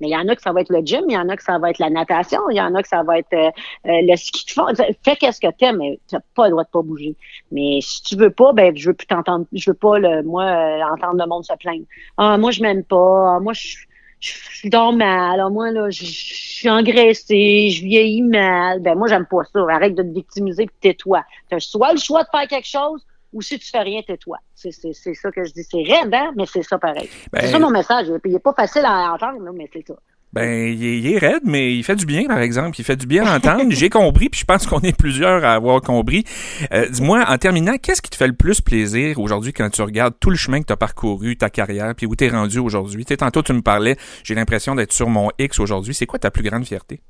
[0.00, 1.36] Mais il y en a que ça va être le gym, il y en a
[1.36, 3.50] que ça va être la natation, il y en a que ça va être euh,
[3.84, 4.66] le ski de fond.
[5.04, 7.16] Fais qu'est-ce que t'aimes, mais t'as pas le droit de pas bouger.
[7.52, 10.44] Mais si tu veux pas, ben je veux plus t'entendre, je veux pas le, moi
[10.44, 11.84] euh, entendre le monde se plaindre.
[12.16, 13.76] Ah moi je m'aime pas, ah, moi je
[14.20, 18.80] je dors mal, alors moi là, je, suis engraissée, je vieillis mal.
[18.80, 19.60] Ben moi j'aime pas ça.
[19.70, 21.24] Arrête de te victimiser, tais-toi.
[21.48, 24.38] Tu as soit le choix de faire quelque chose, ou si tu fais rien, tais-toi.
[24.54, 25.64] C'est ça que je dis.
[25.64, 26.32] C'est raide, hein?
[26.36, 27.08] Mais c'est ça pareil.
[27.34, 28.06] c'est ça ben, mon message.
[28.24, 29.94] Il n'est pas facile à entendre, mais c'est ça.
[30.32, 32.78] Ben, il est, raide, mais il fait du bien, par exemple.
[32.78, 33.64] Il fait du bien à entendre.
[33.70, 36.24] J'ai compris, puis je pense qu'on est plusieurs à avoir compris.
[36.72, 40.14] Euh, dis-moi, en terminant, qu'est-ce qui te fait le plus plaisir aujourd'hui quand tu regardes
[40.20, 43.04] tout le chemin que tu as parcouru, ta carrière, puis où tu es rendu aujourd'hui?
[43.04, 45.94] Tantôt, tu me parlais, j'ai l'impression d'être sur mon X aujourd'hui.
[45.94, 47.00] C'est quoi ta plus grande fierté?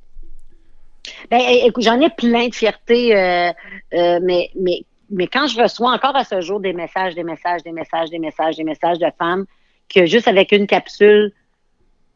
[1.30, 3.50] Ben, écoute, j'en ai plein de fierté, euh,
[3.94, 7.62] euh, mais, mais mais quand je reçois encore à ce jour des messages, des messages,
[7.62, 9.44] des messages, des messages, des messages de femmes
[9.88, 11.32] que juste avec une capsule,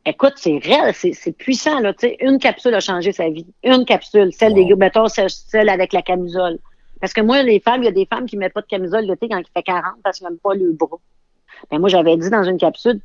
[0.06, 3.46] écoute, c'est réel, c'est puissant, là, tu sais, une capsule a changé sa vie.
[3.64, 6.58] Une capsule, celle des, mettons, celle avec la camisole.
[7.00, 9.04] Parce que moi, les femmes, il y a des femmes qui mettent pas de camisole
[9.04, 10.98] l'été quand il fait 40 parce qu'elles n'aiment pas le bras.
[11.70, 13.00] Ben, moi, j'avais dit dans une capsule,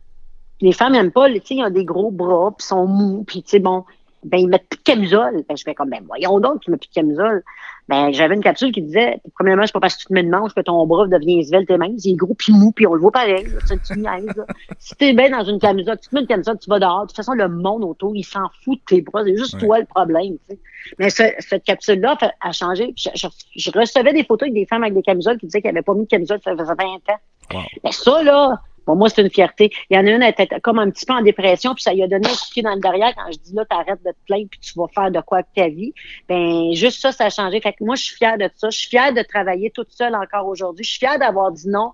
[0.62, 3.42] les femmes n'aiment pas, tu sais, ils ont des gros bras, puis sont mous, puis
[3.44, 3.86] tu sais, bon,
[4.24, 5.44] ben, ils mettent plus de camisole.
[5.48, 7.44] Ben, je fais comme, ben, voyons donc, tu mets plus de camisole.
[7.88, 10.30] Ben, j'avais une capsule qui disait, premièrement, c'est pas parce que tu te mets de
[10.30, 12.06] manche que ton bras devient svelte et mince.
[12.06, 13.46] Il est gros puis mou, puis on le voit pareil.
[13.46, 14.44] Là, tu niaises,
[14.80, 17.02] Si t'es bien dans une camisole, tu te mets une camisole, tu vas dehors.
[17.02, 19.24] De toute façon, le monde autour, il s'en fout de tes bras.
[19.26, 20.60] C'est juste toi le problème, tu sais.
[20.98, 22.94] Mais cette capsule-là a changé.
[22.96, 25.94] Je, recevais des photos avec des femmes avec des camisoles qui disaient qu'elles n'avaient pas
[25.94, 27.60] mis de camisole, ça faisait 20 ans.
[27.84, 29.72] Ben, ça, là, Bon, moi, c'est une fierté.
[29.92, 31.94] Il y en a une, elle était comme un petit peu en dépression, puis ça
[31.94, 34.18] lui a donné un coup dans le derrière quand je dis là, t'arrêtes de te
[34.26, 35.94] plaindre, puis tu vas faire de quoi avec ta vie.
[36.28, 37.62] Ben, juste ça, ça a changé.
[37.62, 38.72] Fait que moi, je suis fière de ça.
[38.72, 40.84] Je suis fière de travailler toute seule encore aujourd'hui.
[40.84, 41.92] Je suis fière d'avoir dit non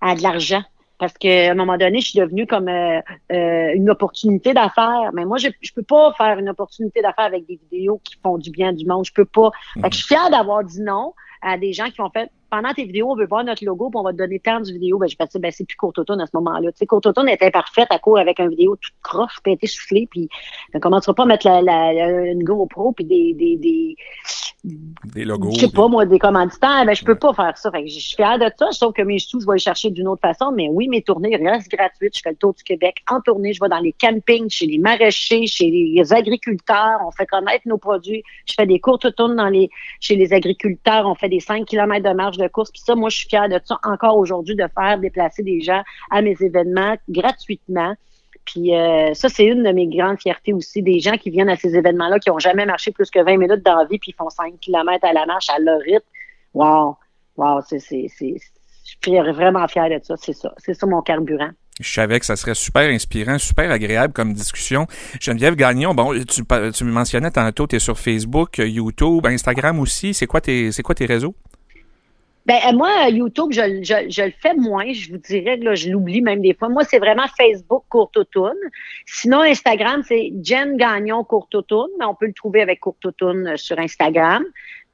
[0.00, 0.62] à de l'argent.
[0.98, 2.98] Parce qu'à un moment donné, je suis devenue comme euh,
[3.30, 5.10] euh, une opportunité d'affaires.
[5.12, 8.38] Mais moi, je ne peux pas faire une opportunité d'affaires avec des vidéos qui font
[8.38, 9.04] du bien du monde.
[9.04, 9.50] Je peux pas.
[9.74, 12.72] Fait que je suis fière d'avoir dit non à des gens qui ont fait pendant
[12.72, 14.98] tes vidéos, on veut voir notre logo, puis on va te donner tant de vidéos.
[14.98, 16.70] Ben, j'ai dit, ben, c'est plus Courte Automne à ce moment-là.
[16.72, 20.08] Tu sais, Courte Automne était parfaite à court avec une vidéo toute croche, été soufflée,
[20.10, 20.28] puis
[20.74, 21.92] on commencera pas à mettre la, la,
[22.32, 23.96] une GoPro, puis des, des, des,
[25.04, 25.52] des logos.
[25.52, 26.84] Je sais pas, moi, des commanditaires.
[26.84, 27.70] Ben, je peux pas faire ça.
[27.70, 29.90] Fait que je suis fière de ça, sauf que mes sous, je vais les chercher
[29.90, 30.52] d'une autre façon.
[30.52, 32.16] Mais oui, mes tournées restent gratuites.
[32.16, 33.52] Je fais le tour du Québec en tournée.
[33.52, 36.98] Je vais dans les campings, chez les maraîchers, chez les agriculteurs.
[37.06, 38.22] On fait connaître nos produits.
[38.46, 41.06] Je fais des courtes tournes dans les, chez les agriculteurs.
[41.06, 42.70] On fait des 5 km de marche de course.
[42.70, 45.82] Puis ça, moi, je suis fière de ça encore aujourd'hui, de faire déplacer des gens
[46.10, 47.94] à mes événements gratuitement.
[48.46, 51.56] Puis euh, ça, c'est une de mes grandes fiertés aussi, des gens qui viennent à
[51.56, 54.14] ces événements-là, qui n'ont jamais marché plus que 20 minutes dans la vie, puis ils
[54.14, 56.06] font 5 km à la marche à leur rythme.
[56.54, 56.96] Wow!
[57.36, 57.60] Wow!
[57.66, 58.06] C'est, c'est,
[58.86, 60.14] je suis vraiment fière de ça.
[60.16, 60.54] C'est ça.
[60.58, 61.50] C'est ça mon carburant.
[61.80, 64.86] Je savais que ça serait super inspirant, super agréable comme discussion.
[65.20, 70.14] Geneviève Gagnon, bon, tu, tu me mentionnais tantôt, tu es sur Facebook, YouTube, Instagram aussi.
[70.14, 71.34] C'est quoi tes, c'est quoi tes réseaux?
[72.46, 75.90] Ben euh, moi, YouTube, je, je, je, le fais moins, je vous dirais, là, je
[75.90, 76.68] l'oublie même des fois.
[76.68, 78.16] Moi, c'est vraiment Facebook Courte
[79.04, 81.56] Sinon, Instagram, c'est Jen Gagnon Courte
[81.98, 84.44] mais on peut le trouver avec Courte euh, sur Instagram.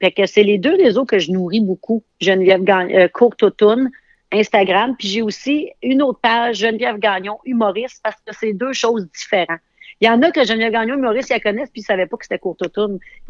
[0.01, 2.03] Fait que c'est les deux réseaux que je nourris beaucoup.
[2.19, 3.87] Geneviève Gagnon, euh,
[4.31, 4.95] Instagram.
[4.97, 9.61] Puis j'ai aussi une autre page, Geneviève Gagnon, humoriste, parce que c'est deux choses différentes.
[10.03, 12.17] Il y en a que Geneviève Gagnon, humoriste, ils la connaissent puis ils savaient pas
[12.17, 12.61] que c'était Courte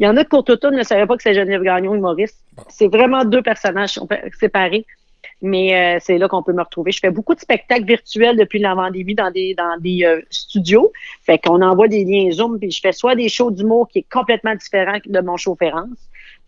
[0.00, 2.36] Il y en a que Courte ne savaient pas que c'était Geneviève Gagnon, humoriste.
[2.68, 4.00] C'est vraiment deux personnages
[4.40, 4.84] séparés.
[5.40, 6.90] Mais euh, c'est là qu'on peut me retrouver.
[6.90, 10.92] Je fais beaucoup de spectacles virtuels depuis la pandémie dans des dans des euh, studios.
[11.22, 14.06] Fait qu'on envoie des liens Zoom, puis je fais soit des shows d'humour qui est
[14.10, 15.98] complètement différent de mon show Férence,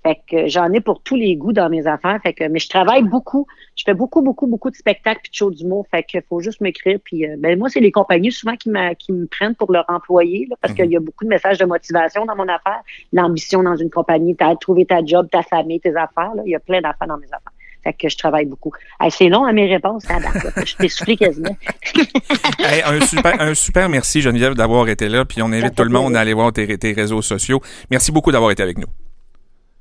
[0.06, 2.20] fait que j'en ai pour tous les goûts dans mes affaires.
[2.22, 3.46] Fait que, mais je travaille beaucoup.
[3.74, 5.84] Je fais beaucoup, beaucoup, beaucoup de spectacles puis de shows d'humour.
[5.90, 7.00] Fait qu'il faut juste m'écrire.
[7.02, 10.48] Puis euh, ben moi, c'est les compagnies souvent qui, qui me prennent pour leur employé
[10.60, 12.80] parce qu'il y a beaucoup de messages de motivation dans mon affaire.
[13.12, 16.32] L'ambition dans une compagnie, t'as trouvé ta job, ta famille, tes affaires.
[16.44, 17.52] Il y a plein d'affaires dans mes affaires.
[17.82, 18.72] Fait que je travaille beaucoup.
[19.10, 20.18] c'est long à mes réponses, hein,
[20.64, 21.56] je t'ai soufflé quasiment.
[22.84, 25.24] un, super, un super merci, Geneviève, d'avoir été là.
[25.24, 27.60] Puis on invite tout le monde à aller voir tes, tes réseaux sociaux.
[27.90, 28.88] Merci beaucoup d'avoir été avec nous.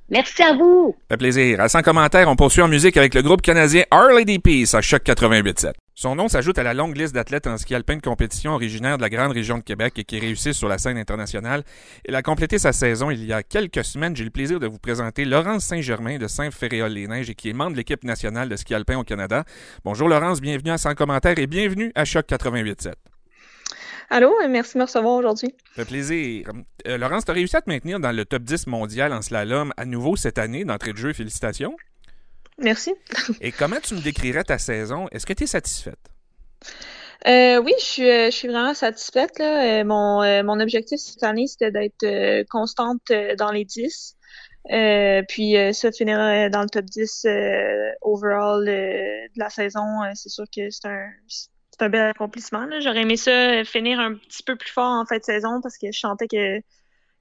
[0.10, 0.96] Merci à vous.
[1.02, 1.60] Ça fait plaisir.
[1.60, 3.84] À 100 commentaires, on poursuit en musique avec le groupe canadien
[4.16, 5.74] Lady Peace à Choc 88.7.
[5.96, 9.02] Son nom s'ajoute à la longue liste d'athlètes en ski alpin de compétition originaires de
[9.02, 11.64] la grande région de Québec et qui réussissent sur la scène internationale.
[12.08, 14.16] Il a complété sa saison il y a quelques semaines.
[14.16, 17.78] J'ai le plaisir de vous présenter Laurence Saint-Germain de Saint-Féréol-les-Neiges et qui est membre de
[17.78, 19.44] l'équipe nationale de ski alpin au Canada.
[19.86, 22.94] Bonjour Laurence, bienvenue à 100 commentaires et bienvenue à Choc 88.7.
[24.10, 25.56] Allô, merci de me recevoir aujourd'hui.
[25.76, 26.48] Ça fait plaisir.
[26.88, 29.74] Euh, Laurence, tu as réussi à te maintenir dans le top 10 mondial en slalom
[29.78, 31.14] à nouveau cette année d'entrée de jeu.
[31.14, 31.76] Félicitations.
[32.60, 32.94] Merci.
[33.42, 35.08] Et comment tu me décrirais ta saison?
[35.12, 36.00] Est-ce que tu es satisfaite?
[37.28, 39.40] Euh, oui, je suis, je suis vraiment satisfaite.
[39.40, 39.84] Là.
[39.84, 44.16] mon, mon objectif cette année, c'était d'être constante dans les 10.
[45.28, 47.26] puis ça finira dans le top 10
[48.02, 50.02] overall de la saison.
[50.14, 51.10] c'est sûr que c'est un,
[51.78, 52.68] c'est un bel accomplissement.
[52.80, 55.92] J'aurais aimé ça finir un petit peu plus fort en fin de saison parce que
[55.92, 56.62] je sentais que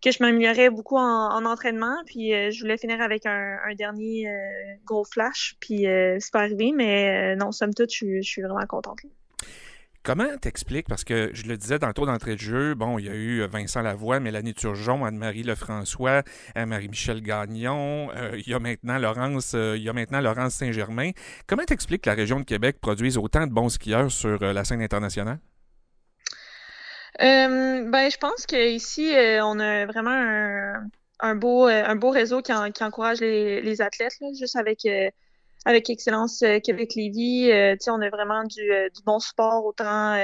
[0.02, 1.96] que je m'améliorais beaucoup en, entraînement.
[2.04, 5.56] Puis euh, je voulais finir avec un, dernier euh, gros flash.
[5.60, 8.98] Puis euh, c'est pas arrivé, mais non, somme toute, je, suis vraiment contente.
[10.04, 13.06] Comment t'expliques, parce que je le disais dans le tour d'entrée de jeu, bon, il
[13.06, 16.22] y a eu Vincent Lavoie, Mélanie Turgeon, Anne-Marie Lefrançois,
[16.54, 21.12] Marie-Michel Gagnon, il y a maintenant Laurence, il y a maintenant Laurence Saint-Germain.
[21.46, 24.82] Comment t'expliques que la région de Québec produise autant de bons skieurs sur la scène
[24.82, 25.38] internationale?
[27.22, 30.10] Euh, ben, je pense qu'ici, euh, on a vraiment
[31.20, 35.10] un, beau, euh, réseau qui, encourage les, athlètes, juste avec, euh,
[35.64, 37.50] avec Excellence Québec-Lévis.
[37.88, 40.16] on a vraiment du, du bon support, autant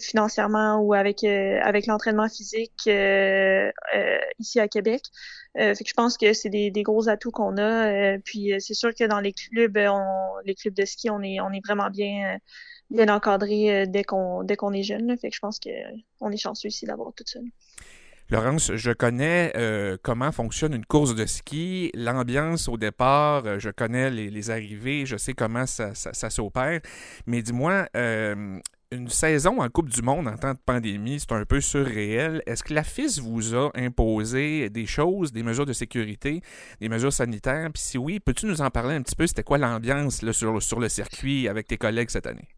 [0.00, 2.88] financièrement ou avec, avec l'entraînement physique
[4.38, 5.02] ici à Québec.
[5.56, 8.18] fait que je pense que c'est des, des gros atouts qu'on a.
[8.18, 10.04] puis c'est sûr que dans les clubs, on,
[10.44, 12.38] les clubs de ski, on est, on est vraiment bien
[12.90, 15.16] bien encadré euh, dès qu'on dès qu'on est jeune.
[15.18, 17.40] Fait que je pense qu'on est chanceux ici d'avoir tout ça.
[18.30, 23.68] Laurence, je connais euh, comment fonctionne une course de ski, l'ambiance au départ, euh, je
[23.70, 26.80] connais les, arrivées, je sais comment ça, s'opère.
[27.26, 27.86] Mais dis-moi,
[28.94, 32.42] une saison en Coupe du Monde en temps de pandémie, c'est un peu surréel.
[32.46, 36.40] Est-ce que la FIS vous a imposé des choses, des mesures de sécurité,
[36.80, 37.68] des mesures sanitaires?
[37.74, 39.26] Puis si oui, peux-tu nous en parler un petit peu?
[39.26, 42.48] C'était quoi l'ambiance sur, le circuit avec tes collègues cette année?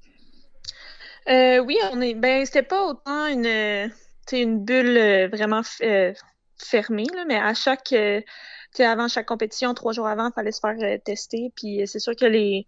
[1.28, 2.14] Euh, oui, on est.
[2.14, 3.90] Ben, c'était pas autant une,
[4.32, 6.12] une bulle euh, vraiment euh,
[6.58, 7.94] fermée, là, mais à chaque.
[8.78, 11.52] avant chaque compétition, trois jours avant, il fallait se faire tester.
[11.56, 12.66] Puis c'est sûr que les.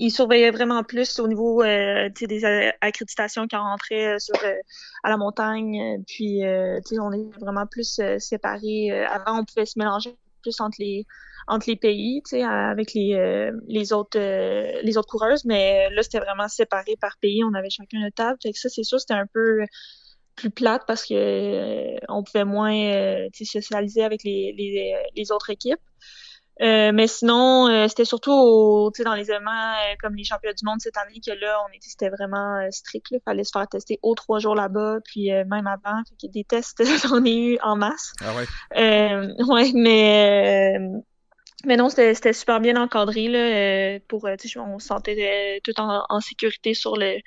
[0.00, 2.44] Ils surveillaient vraiment plus au niveau des
[2.80, 4.36] accréditations qui rentraient sur,
[5.02, 6.04] à la montagne.
[6.06, 8.92] Puis on est vraiment plus séparés.
[9.06, 11.04] avant, on pouvait se mélanger plus entre les
[11.48, 16.20] entre les pays, avec les, euh, les autres euh, les autres coureuses, mais là c'était
[16.20, 19.64] vraiment séparé par pays, on avait chacun une table, ça c'est sûr c'était un peu
[20.38, 25.80] plus plate parce que euh, on pouvait moins socialiser avec les, les, les autres équipes.
[26.60, 31.20] mais sinon, c'était surtout au, dans les événements comme les championnats du monde cette année
[31.24, 33.06] que là, on était, c'était vraiment strict.
[33.10, 36.02] Il fallait se faire tester aux trois jours là-bas, puis même avant.
[36.20, 38.12] Fait des tests, j'en ai eu en masse.
[38.20, 39.34] Ah ouais?
[39.48, 40.78] ouais, mais
[41.64, 45.78] mais non, c'était super bien encadré là, euh, pour euh, on se sentait euh, tout
[45.80, 47.18] en, sécurité sur le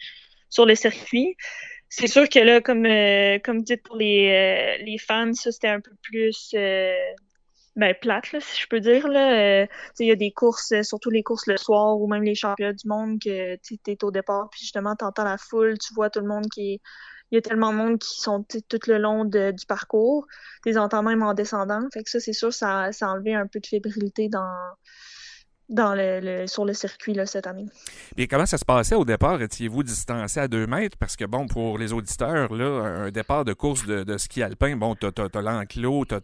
[0.50, 1.36] sur le circuit.
[1.94, 2.86] C'est sûr que là, comme
[3.44, 6.56] comme vous dites pour les, les fans, ça c'était un peu plus
[7.76, 9.08] ben, plate, là, si je peux dire.
[9.08, 9.68] Là.
[10.00, 12.88] il y a des courses, surtout les courses le soir ou même les championnats du
[12.88, 16.22] monde, que tu es au départ, puis justement, tu entends la foule, tu vois tout
[16.22, 16.82] le monde qui est
[17.32, 20.28] il y a tellement de monde qui sont tout le long de, du parcours.
[20.66, 21.80] des entends même en descendant.
[21.94, 24.54] Fait que ça, c'est sûr, ça, ça a enlevé un peu de fébrilité dans,
[26.48, 27.66] sur le circuit là, cette année.
[28.18, 29.42] Et comment ça se passait au départ?
[29.42, 30.98] Étiez-vous distancé à deux mètres?
[30.98, 34.96] Parce que, bon, pour les auditeurs, là, un départ de course de, ski alpin, bon,
[34.96, 36.20] t'as as, l'enclos, t'as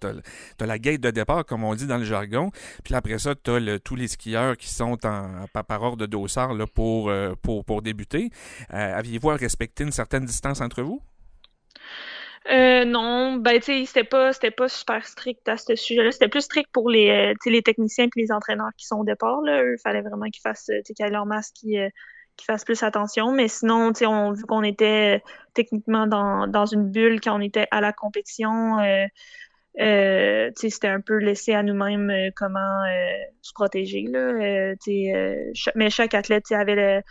[0.60, 2.51] as, la gate de départ, comme on dit dans le jargon.
[2.83, 6.65] Puis après ça, t'as tous les skieurs qui sont en, par ordre de dossard là,
[6.67, 8.29] pour, euh, pour, pour débuter.
[8.73, 11.01] Euh, aviez-vous à respecter une certaine distance entre vous?
[12.49, 16.12] Euh, non, ben tu sais, c'était pas c'était pas super strict à ce sujet-là.
[16.12, 19.41] C'était plus strict pour les euh, les techniciens et les entraîneurs qui sont au départ.
[19.41, 19.63] Là.
[19.63, 21.89] Eux, fallait vraiment qu'ils fassent qu'ils aient leur masque, qu'ils euh,
[22.45, 23.31] fassent plus attention.
[23.33, 25.21] Mais sinon, tu sais, vu qu'on était
[25.53, 28.79] techniquement dans, dans une bulle quand on était à la compétition.
[28.79, 32.81] Euh, c'était un peu laissé à nous-mêmes comment
[33.41, 34.73] se protéger là.
[35.75, 37.01] mais chaque athlète avait le,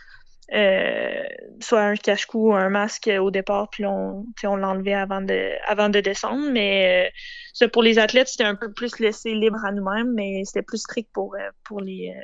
[0.52, 1.24] euh,
[1.60, 5.88] soit un cache-cou ou un masque au départ, puis on, on l'enlevait avant de, avant
[5.88, 6.50] de descendre.
[6.52, 7.10] Mais euh,
[7.52, 10.78] ça, pour les athlètes, c'était un peu plus laissé libre à nous-mêmes, mais c'était plus
[10.78, 12.14] strict pour, euh, pour les,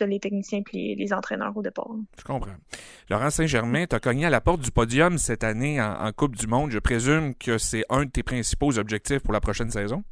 [0.00, 1.88] les techniciens et les, entraîneurs au départ.
[2.18, 2.54] Je comprends.
[3.10, 6.46] Laurent Saint-Germain, tu as cogné à la porte du podium cette année en, Coupe du
[6.46, 6.70] Monde.
[6.70, 10.04] Je présume que c'est un de tes principaux objectifs pour la prochaine saison?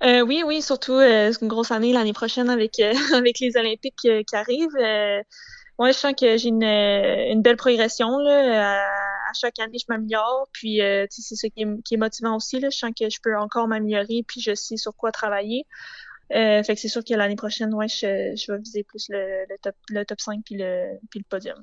[0.00, 2.78] oui, oui, surtout c'est une grosse année l'année prochaine avec,
[3.14, 4.76] avec les Olympiques qui arrivent
[5.78, 8.18] moi, je sens que j'ai une, euh, une, belle progression.
[8.18, 8.80] Là.
[8.80, 10.48] À, chaque année, je m'améliore.
[10.52, 12.58] Puis, euh, c'est ce qui est, qui est, motivant aussi.
[12.58, 12.68] Là.
[12.70, 15.66] Je sens que je peux encore m'améliorer, puis je sais sur quoi travailler.
[16.34, 19.44] Euh, fait que c'est sûr que l'année prochaine, ouais, je, je, vais viser plus le,
[19.48, 21.58] le, top, le top 5 puis le, puis le podium.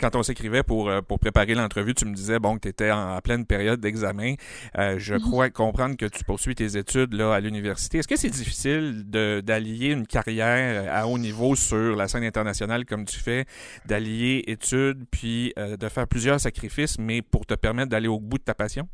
[0.00, 2.90] Quand on s'écrivait pour, euh, pour préparer l'entrevue, tu me disais bon que tu étais
[2.90, 4.34] en, pleine période d'examen.
[4.78, 5.20] Euh, je mhm.
[5.20, 7.98] crois comprendre que tu poursuis tes études là, à l'université.
[7.98, 13.04] Est-ce que c'est difficile d'allier une carrière à haut niveau sur la scène internationale comme
[13.04, 13.44] tu fais,
[13.86, 18.38] d'allier études puis euh, de faire plusieurs sacrifices, mais pour te permettre d'aller au bout
[18.38, 18.88] de ta passion?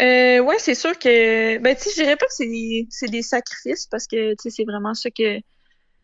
[0.00, 3.22] Euh, ouais, c'est sûr que, ben, tu sais, je dirais pas que c'est des, des
[3.22, 5.40] sacrifices parce que, tu sais, c'est vraiment ça que,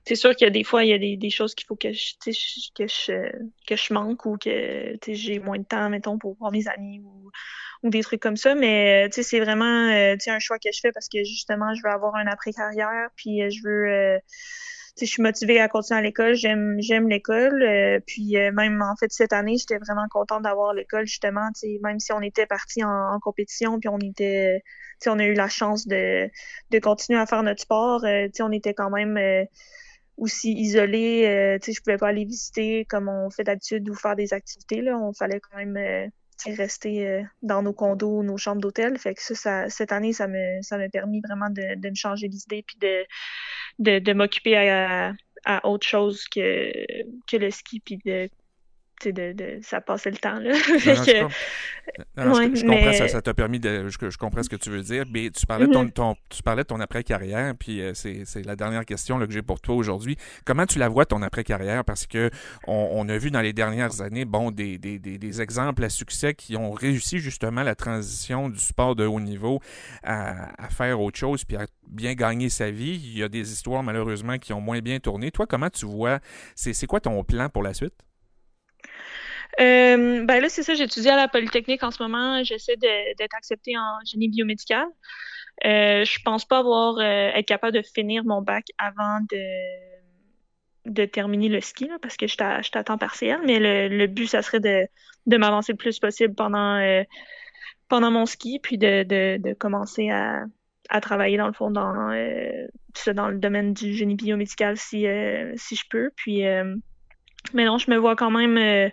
[0.06, 1.76] c'est sûr qu'il y a des fois, il y a des, des choses qu'il faut
[1.76, 2.14] que je,
[2.74, 3.30] que je,
[3.66, 7.30] que je manque ou que, j'ai moins de temps, mettons, pour voir mes amis ou,
[7.82, 8.54] ou des trucs comme ça.
[8.54, 11.90] Mais, sais, c'est vraiment, euh, un choix que je fais parce que, justement, je veux
[11.90, 14.18] avoir un après-carrière puis euh, je veux, euh,
[15.00, 17.62] je suis motivée à continuer à l'école, j'aime j'aime l'école.
[17.62, 21.48] Euh, puis euh, même en fait cette année, j'étais vraiment contente d'avoir l'école justement.
[21.82, 24.62] Même si on était parti en, compétition, puis on était,
[25.06, 26.28] on a eu la chance de,
[26.70, 28.04] de continuer à faire notre sport.
[28.04, 29.18] Euh, on était quand même
[30.18, 31.26] aussi isolés.
[31.26, 34.82] Euh, je pouvais pas aller visiter comme on fait d'habitude ou faire des activités.
[34.82, 34.98] Là.
[34.98, 36.10] On fallait quand même
[36.44, 38.98] rester dans nos condos, nos chambres d'hôtel.
[38.98, 42.28] Fait que ça, cette année, ça me ça m'a permis vraiment de, de me changer
[42.28, 43.06] d'idée puis de
[43.78, 45.14] de, de m'occuper à,
[45.44, 46.72] à, autre chose que,
[47.26, 48.28] que le ski puis de
[49.06, 50.38] de, de, ça passait le temps.
[50.38, 50.52] Là.
[50.52, 51.26] je,
[52.66, 53.88] comprends, ça, t'a permis de.
[53.88, 55.04] Je, je, comprends ce que tu veux dire.
[55.10, 58.44] Mais tu parlais de ton, ton tu parlais de ton après-carrière, puis euh, c'est, c'est
[58.44, 60.16] la dernière question là, que j'ai pour toi aujourd'hui.
[60.44, 61.84] Comment tu la vois, ton après-carrière?
[61.84, 62.30] Parce que
[62.66, 65.88] on, on, a vu dans les dernières années, bon, des, des, des, des, exemples à
[65.88, 69.60] succès qui ont réussi justement la transition du sport de haut niveau
[70.02, 73.00] à, à faire autre chose, puis à bien gagner sa vie.
[73.02, 75.30] Il y a des histoires, malheureusement, qui ont moins bien tourné.
[75.30, 76.20] Toi, comment tu vois,
[76.54, 77.94] c'est, c'est quoi ton plan pour la suite?
[79.60, 82.42] Euh, ben là, c'est ça, j'étudie à la Polytechnique en ce moment.
[82.42, 84.86] J'essaie d'être acceptée en génie biomédical.
[85.64, 91.48] Euh, je pense pas avoir euh, être capable de finir mon bac avant de, terminer
[91.48, 95.78] le ski, parce que je temps partiel, mais le, but, ça serait de, m'avancer le
[95.78, 97.02] plus possible pendant, euh,
[97.90, 100.46] mon ski, puis de, de, commencer à,
[101.00, 102.10] travailler dans le fond dans,
[103.14, 105.06] dans le domaine du génie biomédical si,
[105.56, 106.10] si je peux.
[106.16, 106.42] Puis
[107.54, 108.90] mais non, je me vois quand même, euh,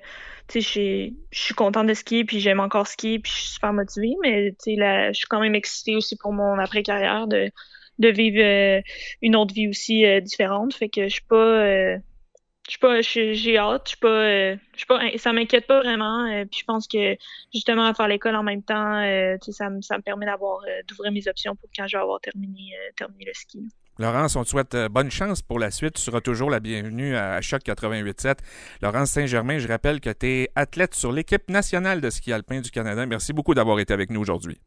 [0.48, 3.74] tu sais, je suis contente de skier, puis j'aime encore skier, puis je suis super
[3.74, 7.52] motivée, mais tu sais, je suis quand même excitée aussi pour mon après-carrière de,
[8.00, 8.82] de vivre euh,
[9.22, 10.74] une autre vie aussi euh, différente.
[10.74, 12.00] Fait que je suis pas, je
[12.68, 16.46] suis pas, j'ai hâte, je suis pas, je suis pas, ça m'inquiète pas vraiment.
[16.50, 17.16] puis je pense que
[17.54, 19.02] justement à faire l'école en même temps,
[19.42, 23.26] ça, ça me permet d'avoir, d'ouvrir mes options pour quand je vais avoir terminé, terminé
[23.26, 23.70] le ski.
[24.00, 25.96] Laurence, on te souhaite euh, bonne chance pour la suite.
[25.96, 28.38] Tu seras toujours la bienvenue à Choc 88.7.
[28.82, 32.72] Laurence Saint-Germain, je rappelle que tu es athlète sur l'équipe nationale de ski alpin du
[32.72, 33.06] Canada.
[33.06, 34.58] Merci beaucoup d'avoir été avec nous aujourd'hui.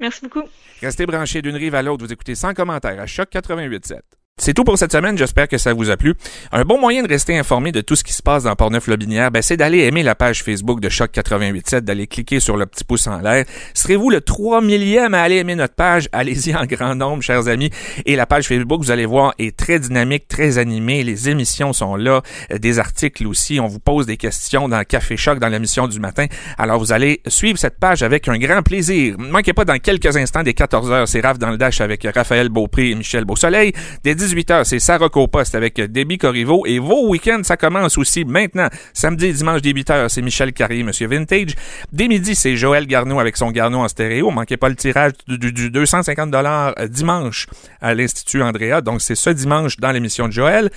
[0.00, 0.42] Merci beaucoup.
[0.80, 2.04] Restez branchés d'une rive à l'autre.
[2.04, 4.00] Vous écoutez sans commentaire à Choc 88.7.
[4.40, 6.14] C'est tout pour cette semaine, j'espère que ça vous a plu.
[6.50, 9.42] Un bon moyen de rester informé de tout ce qui se passe dans Portneuf-Lobinière, ben,
[9.42, 13.06] c'est d'aller aimer la page Facebook de Choc 887, d'aller cliquer sur le petit pouce
[13.06, 13.44] en l'air.
[13.74, 16.08] Serez-vous le 3 millième à aller aimer notre page?
[16.12, 17.68] Allez-y en grand nombre, chers amis.
[18.06, 21.04] Et la page Facebook, vous allez voir, est très dynamique, très animée.
[21.04, 23.60] Les émissions sont là, euh, des articles aussi.
[23.60, 26.24] On vous pose des questions dans Café Choc, dans l'émission du matin.
[26.56, 29.18] Alors, vous allez suivre cette page avec un grand plaisir.
[29.18, 32.08] Ne manquez pas dans quelques instants des 14 heures, c'est Raph dans le Dash avec
[32.14, 33.74] Raphaël Beaupré et Michel Beausoleil.
[34.02, 36.64] Des 18h, c'est Sarah Poste avec Debbie Corriveau.
[36.64, 38.68] Et vos week-ends, ça commence aussi maintenant.
[38.92, 41.54] Samedi et dimanche, dès 8h, c'est Michel Carrier, Monsieur Vintage.
[41.92, 44.30] Dès midi, c'est Joël Garneau avec son Garneau en stéréo.
[44.30, 47.46] Manquez pas le tirage du, 250 dollars euh, dimanche
[47.80, 48.80] à l'Institut Andrea.
[48.82, 50.70] Donc, c'est ce dimanche dans l'émission de Joël.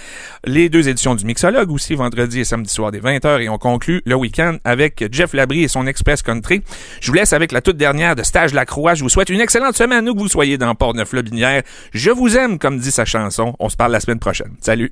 [0.45, 3.41] Les deux éditions du Mixologue aussi, vendredi et samedi soir des 20h.
[3.41, 6.63] Et on conclut le week-end avec Jeff Labrie et son Express Country.
[7.01, 8.95] Je vous laisse avec la toute dernière de Stage Lacroix.
[8.95, 11.63] Je vous souhaite une excellente semaine, où que vous soyez dans Port-Neuf-Lobinière.
[11.93, 13.05] Je vous aime, comme dit sa
[13.39, 14.55] On se parle la semaine prochaine.
[14.61, 14.91] Salut!